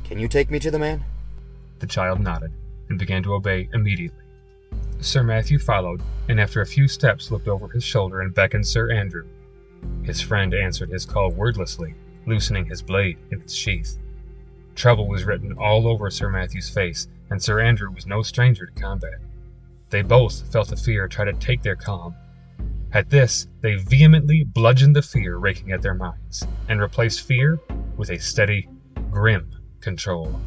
Can 0.03 0.19
you 0.19 0.27
take 0.27 0.51
me 0.51 0.59
to 0.59 0.71
the 0.71 0.81
man? 0.81 1.05
The 1.79 1.87
child 1.87 2.19
nodded 2.19 2.53
and 2.89 2.99
began 2.99 3.23
to 3.23 3.35
obey 3.35 3.69
immediately. 3.73 4.25
Sir 4.99 5.23
Matthew 5.23 5.61
followed, 5.61 6.03
and 6.29 6.41
after 6.41 6.61
a 6.61 6.67
few 6.67 6.89
steps 6.89 7.31
looked 7.31 7.47
over 7.47 7.69
his 7.69 7.85
shoulder 7.85 8.21
and 8.21 8.35
beckoned 8.35 8.67
Sir 8.67 8.91
Andrew. 8.91 9.29
His 10.03 10.21
friend 10.21 10.53
answered 10.53 10.91
his 10.91 11.07
call 11.07 11.31
wordlessly, 11.31 11.95
loosening 12.27 12.67
his 12.67 12.83
blade 12.83 13.17
in 13.31 13.41
its 13.41 13.55
sheath. 13.55 13.97
Trouble 14.75 15.07
was 15.07 15.23
written 15.23 15.57
all 15.57 15.87
over 15.87 16.11
Sir 16.11 16.31
Matthew's 16.31 16.69
face, 16.69 17.07
and 17.31 17.41
Sir 17.41 17.61
Andrew 17.61 17.93
was 17.93 18.09
no 18.09 18.23
stranger 18.23 18.67
to 18.67 18.73
combat. 18.73 19.21
They 19.91 20.03
both 20.03 20.51
felt 20.53 20.69
the 20.69 20.77
fear 20.77 21.09
try 21.09 21.25
to 21.25 21.33
take 21.33 21.63
their 21.63 21.75
calm. 21.75 22.15
At 22.93 23.11
this, 23.11 23.49
they 23.61 23.75
vehemently 23.75 24.45
bludgeoned 24.45 24.95
the 24.95 25.03
fear 25.03 25.37
raking 25.37 25.73
at 25.73 25.83
their 25.83 25.95
minds, 25.95 26.47
and 26.69 26.81
replaced 26.81 27.27
fear 27.27 27.59
with 27.97 28.11
a 28.11 28.19
steady, 28.19 28.69
grim 29.11 29.51
control. 29.81 30.41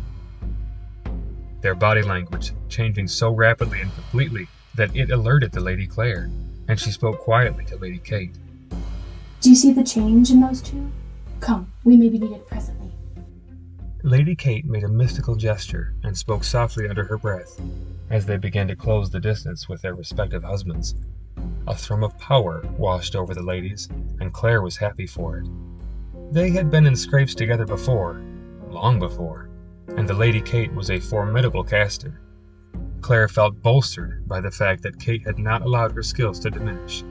Their 1.61 1.75
body 1.75 2.01
language 2.03 2.53
changing 2.69 3.07
so 3.07 3.31
rapidly 3.31 3.81
and 3.81 3.93
completely 3.93 4.47
that 4.75 4.95
it 4.95 5.11
alerted 5.11 5.51
the 5.51 5.59
Lady 5.59 5.87
Claire, 5.87 6.29
and 6.69 6.79
she 6.79 6.91
spoke 6.91 7.19
quietly 7.19 7.65
to 7.65 7.77
Lady 7.77 7.99
Kate. 7.99 8.35
Do 9.41 9.49
you 9.49 9.55
see 9.55 9.73
the 9.73 9.83
change 9.83 10.31
in 10.31 10.39
those 10.39 10.61
two? 10.61 10.89
Come, 11.41 11.71
we 11.83 11.97
may 11.97 12.07
be 12.07 12.17
needed 12.17 12.47
presently. 12.47 12.91
Lady 14.03 14.35
Kate 14.35 14.65
made 14.65 14.83
a 14.83 14.89
mystical 14.89 15.35
gesture 15.35 15.93
and 16.03 16.17
spoke 16.17 16.43
softly 16.45 16.87
under 16.87 17.03
her 17.05 17.17
breath 17.17 17.59
as 18.13 18.27
they 18.27 18.37
began 18.37 18.67
to 18.67 18.75
close 18.75 19.09
the 19.09 19.19
distance 19.19 19.67
with 19.67 19.81
their 19.81 19.95
respective 19.95 20.43
husbands. 20.43 20.93
A 21.65 21.73
thrum 21.73 22.03
of 22.03 22.15
power 22.19 22.63
washed 22.77 23.15
over 23.15 23.33
the 23.33 23.41
ladies, 23.41 23.89
and 24.19 24.31
Claire 24.31 24.61
was 24.61 24.77
happy 24.77 25.07
for 25.07 25.39
it. 25.39 25.47
They 26.31 26.51
had 26.51 26.69
been 26.69 26.85
in 26.85 26.95
scrapes 26.95 27.33
together 27.33 27.65
before, 27.65 28.21
long 28.69 28.99
before, 28.99 29.49
and 29.97 30.07
the 30.07 30.13
Lady 30.13 30.41
Kate 30.41 30.71
was 30.75 30.91
a 30.91 30.99
formidable 30.99 31.63
caster. 31.63 32.21
Claire 33.01 33.27
felt 33.27 33.59
bolstered 33.63 34.27
by 34.27 34.39
the 34.39 34.51
fact 34.51 34.83
that 34.83 34.99
Kate 34.99 35.25
had 35.25 35.39
not 35.39 35.63
allowed 35.63 35.93
her 35.93 36.03
skills 36.03 36.39
to 36.41 36.51
diminish. 36.51 37.01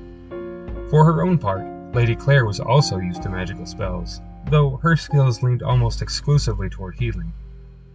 For 0.89 1.05
her 1.05 1.25
own 1.25 1.37
part, 1.37 1.67
Lady 1.97 2.15
Claire 2.15 2.47
was 2.47 2.61
also 2.61 2.99
used 2.99 3.23
to 3.25 3.29
magical 3.29 3.67
spells, 3.67 4.21
though 4.51 4.77
her 4.77 4.95
skills 4.95 5.43
leaned 5.43 5.65
almost 5.65 6.01
exclusively 6.01 6.69
toward 6.69 6.95
healing. 6.95 7.33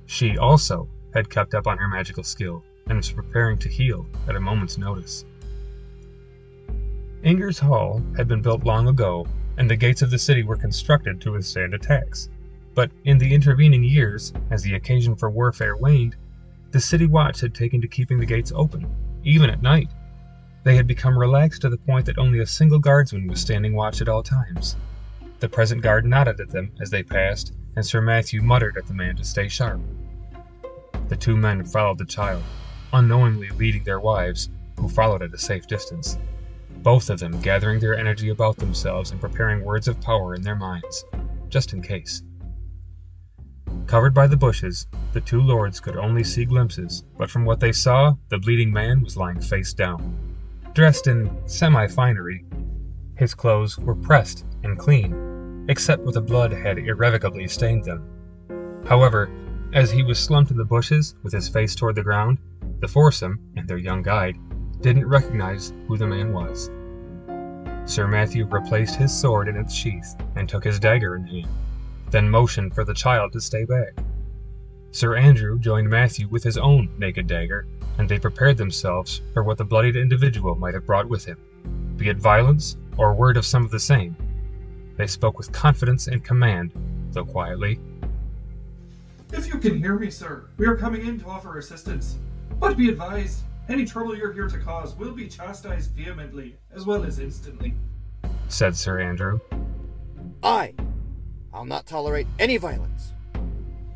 She 0.07 0.37
also 0.37 0.89
had 1.13 1.29
kept 1.29 1.55
up 1.55 1.67
on 1.67 1.77
her 1.77 1.87
magical 1.87 2.23
skill 2.23 2.65
and 2.89 2.97
was 2.97 3.11
preparing 3.11 3.57
to 3.57 3.69
heal 3.69 4.05
at 4.27 4.35
a 4.35 4.39
moment's 4.39 4.77
notice. 4.77 5.25
Inger's 7.23 7.59
Hall 7.59 8.01
had 8.15 8.27
been 8.27 8.41
built 8.41 8.63
long 8.63 8.87
ago, 8.87 9.27
and 9.57 9.69
the 9.69 9.75
gates 9.75 10.01
of 10.01 10.11
the 10.11 10.19
city 10.19 10.43
were 10.43 10.55
constructed 10.55 11.19
to 11.21 11.31
withstand 11.31 11.73
attacks. 11.73 12.29
But 12.75 12.91
in 13.05 13.17
the 13.17 13.33
intervening 13.33 13.83
years, 13.83 14.31
as 14.51 14.61
the 14.61 14.75
occasion 14.75 15.15
for 15.15 15.29
warfare 15.29 15.75
waned, 15.75 16.15
the 16.71 16.79
city 16.79 17.07
watch 17.07 17.41
had 17.41 17.55
taken 17.55 17.81
to 17.81 17.87
keeping 17.87 18.19
the 18.19 18.25
gates 18.25 18.51
open, 18.55 18.87
even 19.23 19.49
at 19.49 19.61
night. 19.61 19.89
They 20.63 20.75
had 20.75 20.85
become 20.85 21.17
relaxed 21.17 21.61
to 21.61 21.69
the 21.69 21.77
point 21.77 22.05
that 22.05 22.17
only 22.17 22.39
a 22.39 22.45
single 22.45 22.79
guardsman 22.79 23.27
was 23.27 23.41
standing 23.41 23.73
watch 23.73 24.01
at 24.01 24.09
all 24.09 24.21
times. 24.21 24.75
The 25.39 25.49
present 25.49 25.81
guard 25.81 26.05
nodded 26.05 26.39
at 26.39 26.49
them 26.49 26.71
as 26.79 26.89
they 26.89 27.03
passed, 27.03 27.53
and 27.75 27.85
Sir 27.85 28.01
Matthew 28.01 28.41
muttered 28.41 28.77
at 28.77 28.85
the 28.85 28.93
man 28.93 29.15
to 29.15 29.23
stay 29.23 29.47
sharp. 29.47 29.81
The 31.07 31.15
two 31.15 31.37
men 31.37 31.63
followed 31.63 31.97
the 31.97 32.05
child, 32.05 32.43
unknowingly 32.93 33.49
leading 33.51 33.83
their 33.83 33.99
wives, 33.99 34.49
who 34.79 34.87
followed 34.87 35.21
at 35.21 35.33
a 35.33 35.37
safe 35.37 35.67
distance, 35.67 36.17
both 36.83 37.09
of 37.09 37.19
them 37.19 37.39
gathering 37.41 37.79
their 37.79 37.97
energy 37.97 38.29
about 38.29 38.57
themselves 38.57 39.11
and 39.11 39.19
preparing 39.19 39.63
words 39.63 39.87
of 39.87 39.99
power 40.01 40.35
in 40.35 40.41
their 40.41 40.55
minds, 40.55 41.05
just 41.49 41.73
in 41.73 41.81
case. 41.81 42.23
Covered 43.87 44.13
by 44.13 44.27
the 44.27 44.37
bushes, 44.37 44.87
the 45.13 45.21
two 45.21 45.41
lords 45.41 45.79
could 45.79 45.97
only 45.97 46.23
see 46.23 46.45
glimpses, 46.45 47.03
but 47.17 47.29
from 47.29 47.45
what 47.45 47.59
they 47.59 47.71
saw, 47.71 48.15
the 48.29 48.37
bleeding 48.37 48.71
man 48.71 49.01
was 49.01 49.17
lying 49.17 49.39
face 49.39 49.73
down. 49.73 50.15
Dressed 50.73 51.07
in 51.07 51.29
semi 51.47 51.87
finery, 51.87 52.45
his 53.15 53.33
clothes 53.33 53.77
were 53.77 53.95
pressed 53.95 54.45
and 54.63 54.77
clean, 54.77 55.65
except 55.69 56.03
where 56.03 56.13
the 56.13 56.21
blood 56.21 56.51
had 56.51 56.77
irrevocably 56.77 57.47
stained 57.47 57.85
them. 57.85 58.03
However, 58.87 59.29
as 59.73 59.91
he 59.91 60.03
was 60.03 60.19
slumped 60.19 60.51
in 60.51 60.57
the 60.57 60.65
bushes 60.65 61.15
with 61.23 61.33
his 61.33 61.49
face 61.49 61.75
toward 61.75 61.95
the 61.95 62.03
ground, 62.03 62.37
the 62.79 62.87
foursome 62.87 63.39
and 63.55 63.67
their 63.67 63.77
young 63.77 64.01
guide 64.01 64.37
didn't 64.81 65.07
recognize 65.07 65.73
who 65.87 65.97
the 65.97 66.07
man 66.07 66.33
was. 66.33 66.69
Sir 67.85 68.07
Matthew 68.07 68.45
replaced 68.45 68.95
his 68.95 69.17
sword 69.17 69.47
in 69.47 69.55
its 69.55 69.73
sheath 69.73 70.15
and 70.35 70.47
took 70.47 70.63
his 70.63 70.79
dagger 70.79 71.15
in 71.15 71.25
hand 71.25 71.47
then 72.11 72.29
motioned 72.29 72.73
for 72.73 72.83
the 72.83 72.93
child 72.93 73.33
to 73.33 73.41
stay 73.41 73.65
back. 73.65 73.93
Sir 74.91 75.15
Andrew 75.15 75.59
joined 75.59 75.89
Matthew 75.89 76.27
with 76.29 76.43
his 76.43 76.57
own 76.57 76.89
naked 76.97 77.27
dagger, 77.27 77.67
and 77.97 78.07
they 78.07 78.19
prepared 78.19 78.57
themselves 78.57 79.21
for 79.33 79.43
what 79.43 79.57
the 79.57 79.65
bloodied 79.65 79.95
individual 79.95 80.55
might 80.55 80.73
have 80.73 80.85
brought 80.85 81.09
with 81.09 81.25
him, 81.25 81.37
be 81.97 82.09
it 82.09 82.17
violence 82.17 82.77
or 82.97 83.13
word 83.13 83.37
of 83.37 83.45
some 83.45 83.65
of 83.65 83.71
the 83.71 83.79
same. 83.79 84.15
They 84.95 85.07
spoke 85.07 85.37
with 85.37 85.51
confidence 85.51 86.07
and 86.07 86.23
command, 86.23 86.71
though 87.11 87.25
quietly. 87.25 87.79
If 89.33 89.47
you 89.47 89.59
can 89.59 89.77
hear 89.77 89.99
me, 89.99 90.09
sir, 90.09 90.45
we 90.57 90.65
are 90.65 90.77
coming 90.77 91.05
in 91.05 91.19
to 91.19 91.27
offer 91.27 91.57
assistance. 91.57 92.17
But 92.59 92.77
be 92.77 92.89
advised, 92.89 93.43
any 93.69 93.85
trouble 93.85 94.15
you're 94.15 94.33
here 94.33 94.47
to 94.47 94.57
cause 94.59 94.95
will 94.95 95.13
be 95.13 95.27
chastised 95.27 95.91
vehemently, 95.91 96.57
as 96.73 96.85
well 96.85 97.03
as 97.03 97.19
instantly, 97.19 97.73
said 98.47 98.75
Sir 98.75 98.99
Andrew. 98.99 99.39
I, 100.41 100.73
I'll 101.53 101.65
not 101.65 101.85
tolerate 101.85 102.27
any 102.39 102.57
violence. 102.57 103.13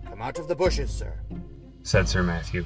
Come 0.06 0.22
out 0.22 0.40
of 0.40 0.48
the 0.48 0.56
bushes, 0.56 0.92
sir, 0.92 1.14
said 1.84 2.08
Sir 2.08 2.24
Matthew. 2.24 2.66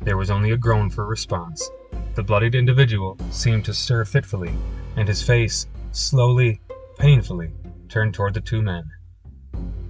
There 0.00 0.16
was 0.16 0.30
only 0.30 0.50
a 0.52 0.56
groan 0.56 0.90
for 0.90 1.06
response. 1.06 1.70
The 2.14 2.22
bloodied 2.22 2.54
individual 2.54 3.16
seemed 3.30 3.64
to 3.66 3.74
stir 3.74 4.04
fitfully, 4.04 4.52
and 4.96 5.06
his 5.06 5.22
face, 5.22 5.66
slowly, 5.92 6.60
painfully, 6.98 7.50
turned 7.88 8.14
toward 8.14 8.34
the 8.34 8.40
two 8.40 8.62
men. 8.62 8.90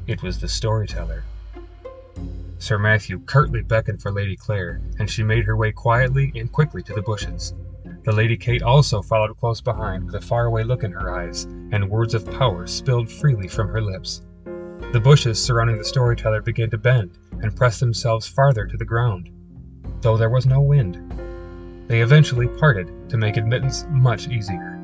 It 0.06 0.22
was 0.22 0.38
the 0.38 0.48
storyteller. 0.48 1.24
Sir 2.58 2.78
Matthew 2.78 3.20
curtly 3.20 3.62
beckoned 3.62 4.00
for 4.00 4.10
Lady 4.10 4.34
Claire, 4.34 4.80
and 4.98 5.10
she 5.10 5.22
made 5.22 5.44
her 5.44 5.56
way 5.56 5.72
quietly 5.72 6.32
and 6.34 6.50
quickly 6.50 6.82
to 6.84 6.94
the 6.94 7.02
bushes. 7.02 7.54
The 8.04 8.12
Lady 8.12 8.36
Kate 8.36 8.62
also 8.62 9.02
followed 9.02 9.36
close 9.36 9.60
behind 9.60 10.04
with 10.04 10.14
a 10.14 10.20
faraway 10.20 10.62
look 10.64 10.82
in 10.82 10.92
her 10.92 11.14
eyes, 11.14 11.44
and 11.70 11.90
words 11.90 12.14
of 12.14 12.30
power 12.30 12.66
spilled 12.66 13.10
freely 13.10 13.46
from 13.46 13.68
her 13.68 13.80
lips. 13.80 14.22
The 14.92 15.00
bushes 15.00 15.42
surrounding 15.42 15.76
the 15.76 15.84
storyteller 15.84 16.40
began 16.40 16.70
to 16.70 16.78
bend 16.78 17.18
and 17.42 17.54
press 17.54 17.78
themselves 17.78 18.26
farther 18.26 18.66
to 18.66 18.76
the 18.76 18.84
ground, 18.84 19.30
though 20.00 20.16
there 20.16 20.30
was 20.30 20.46
no 20.46 20.60
wind. 20.60 20.96
They 21.88 22.00
eventually 22.00 22.48
parted 22.48 23.10
to 23.10 23.16
make 23.16 23.36
admittance 23.36 23.84
much 23.90 24.28
easier. 24.28 24.78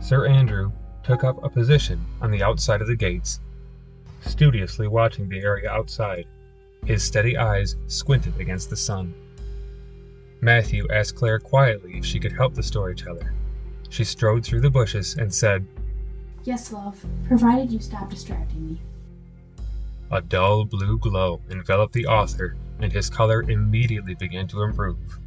Sir 0.00 0.26
Andrew 0.26 0.72
took 1.02 1.22
up 1.22 1.42
a 1.44 1.50
position 1.50 2.04
on 2.22 2.30
the 2.30 2.42
outside 2.42 2.80
of 2.80 2.86
the 2.86 2.96
gates, 2.96 3.40
studiously 4.20 4.88
watching 4.88 5.28
the 5.28 5.40
area 5.40 5.70
outside. 5.70 6.26
His 6.88 7.04
steady 7.04 7.36
eyes 7.36 7.76
squinted 7.86 8.40
against 8.40 8.70
the 8.70 8.76
sun. 8.76 9.12
Matthew 10.40 10.86
asked 10.90 11.16
Claire 11.16 11.38
quietly 11.38 11.98
if 11.98 12.06
she 12.06 12.18
could 12.18 12.32
help 12.32 12.54
the 12.54 12.62
storyteller. 12.62 13.34
She 13.90 14.04
strode 14.04 14.42
through 14.42 14.62
the 14.62 14.70
bushes 14.70 15.14
and 15.16 15.32
said, 15.32 15.66
Yes, 16.44 16.72
love, 16.72 17.04
provided 17.26 17.70
you 17.70 17.78
stop 17.78 18.08
distracting 18.08 18.66
me. 18.66 18.80
A 20.10 20.22
dull 20.22 20.64
blue 20.64 20.96
glow 20.96 21.42
enveloped 21.50 21.92
the 21.92 22.06
author, 22.06 22.56
and 22.80 22.90
his 22.90 23.10
color 23.10 23.42
immediately 23.42 24.14
began 24.14 24.48
to 24.48 24.62
improve. 24.62 25.18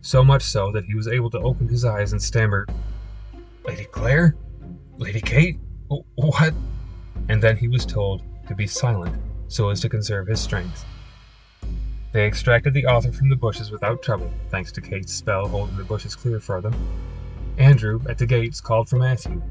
So 0.00 0.24
much 0.24 0.42
so 0.42 0.72
that 0.72 0.86
he 0.86 0.94
was 0.94 1.06
able 1.06 1.28
to 1.32 1.38
open 1.40 1.68
his 1.68 1.84
eyes 1.84 2.12
and 2.12 2.22
stammer, 2.22 2.66
Lady 3.66 3.84
Claire? 3.92 4.36
Lady 4.96 5.20
Kate? 5.20 5.58
What? 6.14 6.54
And 7.28 7.42
then 7.42 7.58
he 7.58 7.68
was 7.68 7.84
told 7.84 8.22
to 8.48 8.54
be 8.54 8.66
silent 8.66 9.14
so 9.48 9.68
as 9.68 9.80
to 9.80 9.90
conserve 9.90 10.28
his 10.28 10.40
strength. 10.40 10.86
They 12.14 12.28
extracted 12.28 12.74
the 12.74 12.86
author 12.86 13.10
from 13.10 13.28
the 13.28 13.34
bushes 13.34 13.72
without 13.72 14.00
trouble, 14.00 14.32
thanks 14.48 14.70
to 14.70 14.80
Kate's 14.80 15.12
spell 15.12 15.48
holding 15.48 15.76
the 15.76 15.82
bushes 15.82 16.14
clear 16.14 16.38
for 16.38 16.60
them. 16.60 16.72
Andrew, 17.58 18.00
at 18.08 18.18
the 18.18 18.24
gates, 18.24 18.60
called 18.60 18.88
for 18.88 18.98
Matthew. 18.98 19.42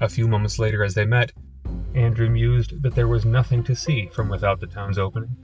A 0.00 0.08
few 0.08 0.26
moments 0.26 0.58
later, 0.58 0.82
as 0.82 0.94
they 0.94 1.04
met, 1.04 1.30
Andrew 1.94 2.30
mused 2.30 2.82
that 2.82 2.94
there 2.94 3.06
was 3.06 3.26
nothing 3.26 3.62
to 3.64 3.76
see 3.76 4.06
from 4.06 4.30
without 4.30 4.60
the 4.60 4.66
town's 4.66 4.96
opening. 4.96 5.36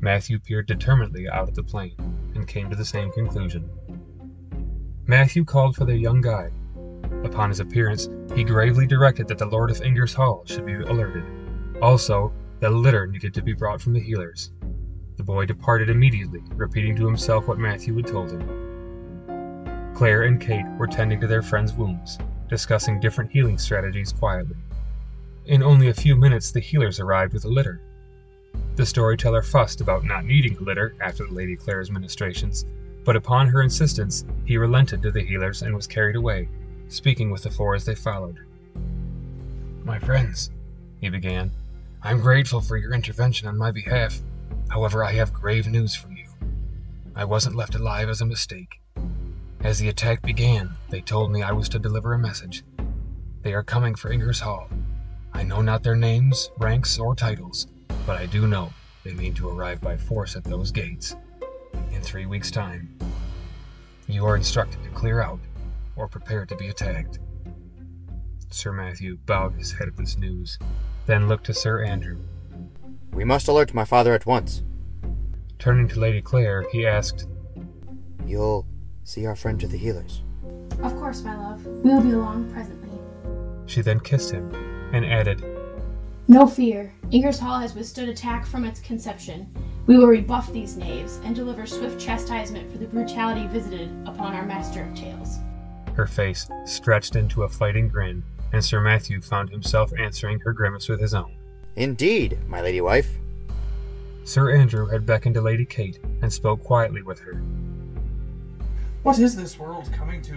Matthew 0.00 0.40
peered 0.40 0.66
determinedly 0.66 1.28
out 1.28 1.46
at 1.46 1.54
the 1.54 1.62
plain, 1.62 1.94
and 2.34 2.48
came 2.48 2.68
to 2.68 2.74
the 2.74 2.84
same 2.84 3.12
conclusion. 3.12 3.70
Matthew 5.06 5.44
called 5.44 5.76
for 5.76 5.84
their 5.84 5.94
young 5.94 6.20
guide. 6.20 6.52
Upon 7.22 7.50
his 7.50 7.60
appearance, 7.60 8.08
he 8.34 8.42
gravely 8.42 8.88
directed 8.88 9.28
that 9.28 9.38
the 9.38 9.46
Lord 9.46 9.70
of 9.70 9.80
Inger's 9.80 10.14
Hall 10.14 10.42
should 10.46 10.66
be 10.66 10.74
alerted. 10.74 11.22
Also, 11.80 12.32
that 12.58 12.72
litter 12.72 13.06
needed 13.06 13.32
to 13.34 13.42
be 13.42 13.52
brought 13.52 13.80
from 13.80 13.92
the 13.92 14.00
healers. 14.00 14.50
The 15.16 15.22
boy 15.22 15.46
departed 15.46 15.90
immediately, 15.90 16.42
repeating 16.54 16.96
to 16.96 17.06
himself 17.06 17.46
what 17.46 17.58
Matthew 17.58 17.94
had 17.96 18.06
told 18.06 18.30
him. 18.30 19.92
Claire 19.94 20.22
and 20.22 20.40
Kate 20.40 20.66
were 20.78 20.86
tending 20.86 21.20
to 21.20 21.26
their 21.26 21.42
friend's 21.42 21.74
wounds, 21.74 22.18
discussing 22.48 22.98
different 22.98 23.30
healing 23.30 23.58
strategies 23.58 24.12
quietly. 24.12 24.56
In 25.46 25.62
only 25.62 25.88
a 25.88 25.94
few 25.94 26.16
minutes, 26.16 26.50
the 26.50 26.60
healers 26.60 26.98
arrived 26.98 27.34
with 27.34 27.44
a 27.44 27.48
litter. 27.48 27.80
The 28.76 28.86
storyteller 28.86 29.42
fussed 29.42 29.80
about 29.80 30.04
not 30.04 30.24
needing 30.24 30.56
a 30.56 30.62
litter 30.62 30.94
after 31.00 31.28
Lady 31.28 31.56
Claire's 31.56 31.90
ministrations, 31.90 32.64
but 33.04 33.16
upon 33.16 33.48
her 33.48 33.62
insistence, 33.62 34.24
he 34.44 34.56
relented 34.56 35.02
to 35.02 35.10
the 35.10 35.22
healers 35.22 35.62
and 35.62 35.74
was 35.74 35.86
carried 35.86 36.16
away, 36.16 36.48
speaking 36.88 37.30
with 37.30 37.42
the 37.42 37.50
four 37.50 37.74
as 37.74 37.84
they 37.84 37.94
followed. 37.94 38.38
My 39.84 39.98
friends, 39.98 40.50
he 41.00 41.08
began, 41.10 41.50
I'm 42.02 42.20
grateful 42.20 42.60
for 42.60 42.76
your 42.76 42.94
intervention 42.94 43.48
on 43.48 43.58
my 43.58 43.70
behalf. 43.72 44.20
However, 44.68 45.04
I 45.04 45.12
have 45.12 45.32
grave 45.32 45.66
news 45.66 45.94
for 45.94 46.10
you. 46.10 46.28
I 47.14 47.24
wasn't 47.24 47.56
left 47.56 47.74
alive 47.74 48.08
as 48.08 48.20
a 48.20 48.26
mistake. 48.26 48.80
As 49.60 49.78
the 49.78 49.88
attack 49.88 50.22
began, 50.22 50.70
they 50.88 51.00
told 51.00 51.30
me 51.30 51.42
I 51.42 51.52
was 51.52 51.68
to 51.70 51.78
deliver 51.78 52.14
a 52.14 52.18
message. 52.18 52.64
They 53.42 53.54
are 53.54 53.62
coming 53.62 53.94
for 53.94 54.10
Inger's 54.10 54.40
Hall. 54.40 54.68
I 55.32 55.42
know 55.42 55.62
not 55.62 55.82
their 55.82 55.96
names, 55.96 56.50
ranks, 56.58 56.98
or 56.98 57.14
titles, 57.14 57.66
but 58.06 58.16
I 58.16 58.26
do 58.26 58.46
know 58.46 58.72
they 59.04 59.14
mean 59.14 59.34
to 59.34 59.48
arrive 59.48 59.80
by 59.80 59.96
force 59.96 60.36
at 60.36 60.44
those 60.44 60.70
gates. 60.70 61.16
In 61.92 62.02
three 62.02 62.26
weeks' 62.26 62.50
time. 62.50 62.96
You 64.06 64.26
are 64.26 64.36
instructed 64.36 64.82
to 64.84 64.90
clear 64.90 65.20
out, 65.22 65.40
or 65.96 66.08
prepare 66.08 66.44
to 66.46 66.56
be 66.56 66.68
attacked. 66.68 67.18
Sir 68.50 68.72
Matthew 68.72 69.16
bowed 69.26 69.54
his 69.54 69.72
head 69.72 69.88
at 69.88 69.96
this 69.96 70.18
news, 70.18 70.58
then 71.06 71.28
looked 71.28 71.46
to 71.46 71.54
Sir 71.54 71.82
Andrew. 71.82 72.18
We 73.12 73.24
must 73.24 73.48
alert 73.48 73.74
my 73.74 73.84
father 73.84 74.14
at 74.14 74.24
once. 74.24 74.62
Turning 75.58 75.86
to 75.88 76.00
Lady 76.00 76.22
Claire, 76.22 76.64
he 76.72 76.86
asked, 76.86 77.26
You'll 78.26 78.66
see 79.04 79.26
our 79.26 79.36
friend 79.36 79.60
to 79.60 79.68
the 79.68 79.76
healers. 79.76 80.22
Of 80.82 80.96
course, 80.96 81.22
my 81.22 81.36
love. 81.36 81.64
We 81.66 81.90
will 81.90 82.00
be 82.00 82.12
along 82.12 82.50
presently. 82.52 82.98
She 83.66 83.82
then 83.82 84.00
kissed 84.00 84.32
him 84.32 84.52
and 84.94 85.04
added, 85.04 85.44
No 86.26 86.46
fear. 86.46 86.92
Inger's 87.10 87.38
Hall 87.38 87.60
has 87.60 87.74
withstood 87.74 88.08
attack 88.08 88.46
from 88.46 88.64
its 88.64 88.80
conception. 88.80 89.46
We 89.86 89.98
will 89.98 90.06
rebuff 90.06 90.50
these 90.52 90.76
knaves 90.76 91.20
and 91.24 91.36
deliver 91.36 91.66
swift 91.66 92.00
chastisement 92.00 92.72
for 92.72 92.78
the 92.78 92.86
brutality 92.86 93.46
visited 93.46 93.90
upon 94.06 94.34
our 94.34 94.46
master 94.46 94.84
of 94.84 94.94
tales. 94.94 95.38
Her 95.94 96.06
face 96.06 96.48
stretched 96.64 97.16
into 97.16 97.42
a 97.42 97.48
fighting 97.48 97.88
grin, 97.88 98.22
and 98.54 98.64
Sir 98.64 98.80
Matthew 98.80 99.20
found 99.20 99.50
himself 99.50 99.92
answering 99.98 100.40
her 100.40 100.54
grimace 100.54 100.88
with 100.88 101.00
his 101.00 101.12
own. 101.12 101.36
Indeed, 101.76 102.38
my 102.46 102.60
lady 102.60 102.82
wife. 102.82 103.08
Sir 104.24 104.54
Andrew 104.54 104.86
had 104.86 105.06
beckoned 105.06 105.34
to 105.36 105.40
Lady 105.40 105.64
Kate 105.64 105.98
and 106.20 106.30
spoke 106.30 106.62
quietly 106.62 107.02
with 107.02 107.18
her. 107.20 107.42
What 109.02 109.18
is 109.18 109.34
this 109.34 109.58
world 109.58 109.90
coming 109.92 110.20
to? 110.22 110.34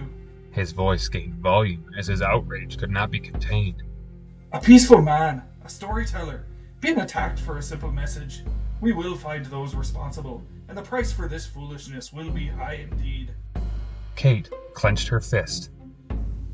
His 0.50 0.72
voice 0.72 1.06
gained 1.08 1.34
volume 1.34 1.84
as 1.98 2.06
his 2.06 2.22
outrage 2.22 2.78
could 2.78 2.90
not 2.90 3.10
be 3.10 3.20
contained. 3.20 3.82
A 4.52 4.60
peaceful 4.60 5.02
man, 5.02 5.42
a 5.62 5.68
storyteller, 5.68 6.46
being 6.80 7.00
attacked 7.00 7.38
for 7.38 7.58
a 7.58 7.62
simple 7.62 7.92
message. 7.92 8.42
We 8.80 8.92
will 8.92 9.14
find 9.14 9.44
those 9.46 9.74
responsible, 9.74 10.42
and 10.68 10.76
the 10.76 10.82
price 10.82 11.12
for 11.12 11.28
this 11.28 11.46
foolishness 11.46 12.12
will 12.12 12.30
be 12.30 12.46
high 12.46 12.86
indeed. 12.90 13.30
Kate 14.14 14.48
clenched 14.72 15.08
her 15.08 15.20
fist. 15.20 15.70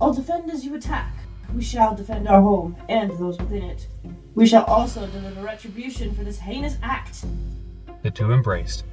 I'll 0.00 0.12
defend 0.12 0.50
as 0.50 0.64
you 0.64 0.74
attack. 0.74 1.14
We 1.54 1.62
shall 1.62 1.94
defend 1.94 2.28
our 2.28 2.40
home 2.40 2.76
and 2.88 3.10
those 3.12 3.38
within 3.38 3.62
it. 3.64 3.86
We 4.34 4.46
shall 4.46 4.64
also 4.64 5.06
deliver 5.06 5.42
retribution 5.42 6.14
for 6.14 6.24
this 6.24 6.38
heinous 6.38 6.78
act. 6.82 7.24
The 8.02 8.10
two 8.10 8.32
embraced, 8.32 8.84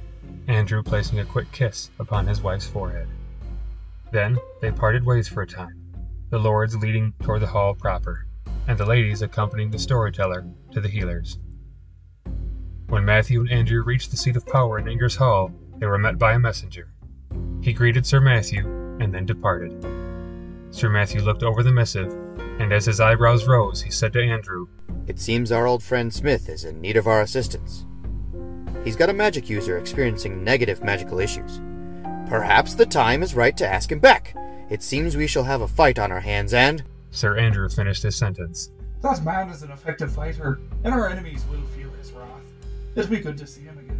Andrew 0.46 0.82
placing 0.82 1.20
a 1.20 1.24
quick 1.24 1.50
kiss 1.52 1.90
upon 1.98 2.26
his 2.26 2.42
wife's 2.42 2.66
forehead. 2.66 3.08
Then 4.12 4.38
they 4.60 4.70
parted 4.70 5.04
ways 5.04 5.26
for 5.26 5.42
a 5.42 5.46
time, 5.46 5.80
the 6.28 6.38
lords 6.38 6.76
leading 6.76 7.14
toward 7.22 7.42
the 7.42 7.46
hall 7.46 7.74
proper, 7.74 8.26
and 8.68 8.76
the 8.76 8.84
ladies 8.84 9.22
accompanying 9.22 9.70
the 9.70 9.78
storyteller 9.78 10.44
to 10.72 10.80
the 10.80 10.88
healers. 10.88 11.38
When 12.88 13.04
Matthew 13.04 13.40
and 13.40 13.50
Andrew 13.50 13.82
reached 13.82 14.10
the 14.10 14.16
seat 14.16 14.36
of 14.36 14.46
power 14.46 14.78
in 14.78 14.88
Inger's 14.88 15.16
Hall, 15.16 15.52
they 15.78 15.86
were 15.86 15.98
met 15.98 16.18
by 16.18 16.34
a 16.34 16.38
messenger. 16.38 16.88
He 17.62 17.72
greeted 17.72 18.04
Sir 18.04 18.20
Matthew 18.20 18.66
and 19.00 19.14
then 19.14 19.26
departed. 19.26 19.82
Sir 20.72 20.88
Matthew 20.88 21.22
looked 21.22 21.42
over 21.42 21.62
the 21.62 21.72
missive, 21.72 22.12
and 22.60 22.72
as 22.72 22.84
his 22.84 23.00
eyebrows 23.00 23.46
rose, 23.46 23.80
he 23.80 23.90
said 23.90 24.12
to 24.12 24.22
Andrew, 24.22 24.66
It 25.06 25.18
seems 25.18 25.50
our 25.50 25.66
old 25.66 25.82
friend 25.82 26.12
Smith 26.12 26.48
is 26.48 26.64
in 26.64 26.80
need 26.80 26.98
of 26.98 27.06
our 27.06 27.22
assistance. 27.22 27.86
He's 28.84 28.96
got 28.96 29.08
a 29.08 29.14
magic 29.14 29.48
user 29.48 29.78
experiencing 29.78 30.44
negative 30.44 30.84
magical 30.84 31.20
issues. 31.20 31.60
Perhaps 32.28 32.74
the 32.74 32.86
time 32.86 33.22
is 33.22 33.34
right 33.34 33.56
to 33.56 33.66
ask 33.66 33.90
him 33.90 33.98
back. 33.98 34.36
It 34.68 34.82
seems 34.82 35.16
we 35.16 35.26
shall 35.26 35.42
have 35.44 35.62
a 35.62 35.68
fight 35.68 35.98
on 35.98 36.12
our 36.12 36.20
hands, 36.20 36.52
and. 36.52 36.84
Sir 37.10 37.38
Andrew 37.38 37.68
finished 37.68 38.02
his 38.02 38.14
sentence. 38.14 38.70
That 39.00 39.24
man 39.24 39.48
is 39.48 39.62
an 39.62 39.70
effective 39.70 40.12
fighter, 40.12 40.60
and 40.84 40.92
our 40.92 41.08
enemies 41.08 41.44
will 41.50 41.62
feel 41.68 41.90
his 41.92 42.12
wrath. 42.12 42.28
It'll 42.94 43.10
be 43.10 43.20
good 43.20 43.38
to 43.38 43.46
see 43.46 43.62
him 43.62 43.78
again. 43.78 43.96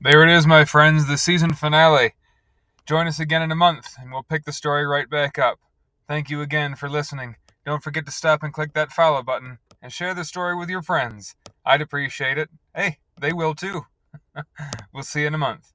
There 0.00 0.22
it 0.22 0.30
is, 0.30 0.46
my 0.46 0.64
friends, 0.64 1.08
the 1.08 1.18
season 1.18 1.52
finale. 1.54 2.14
Join 2.88 3.06
us 3.06 3.20
again 3.20 3.42
in 3.42 3.52
a 3.52 3.54
month, 3.54 3.96
and 4.00 4.10
we'll 4.10 4.22
pick 4.22 4.46
the 4.46 4.52
story 4.52 4.86
right 4.86 5.10
back 5.10 5.38
up. 5.38 5.58
Thank 6.08 6.30
you 6.30 6.40
again 6.40 6.74
for 6.74 6.88
listening. 6.88 7.36
Don't 7.66 7.82
forget 7.82 8.06
to 8.06 8.10
stop 8.10 8.42
and 8.42 8.50
click 8.50 8.72
that 8.72 8.92
follow 8.92 9.22
button 9.22 9.58
and 9.82 9.92
share 9.92 10.14
the 10.14 10.24
story 10.24 10.56
with 10.56 10.70
your 10.70 10.80
friends. 10.80 11.34
I'd 11.66 11.82
appreciate 11.82 12.38
it. 12.38 12.48
Hey, 12.74 12.96
they 13.20 13.34
will 13.34 13.54
too. 13.54 13.82
we'll 14.94 15.02
see 15.02 15.20
you 15.20 15.26
in 15.26 15.34
a 15.34 15.38
month. 15.38 15.74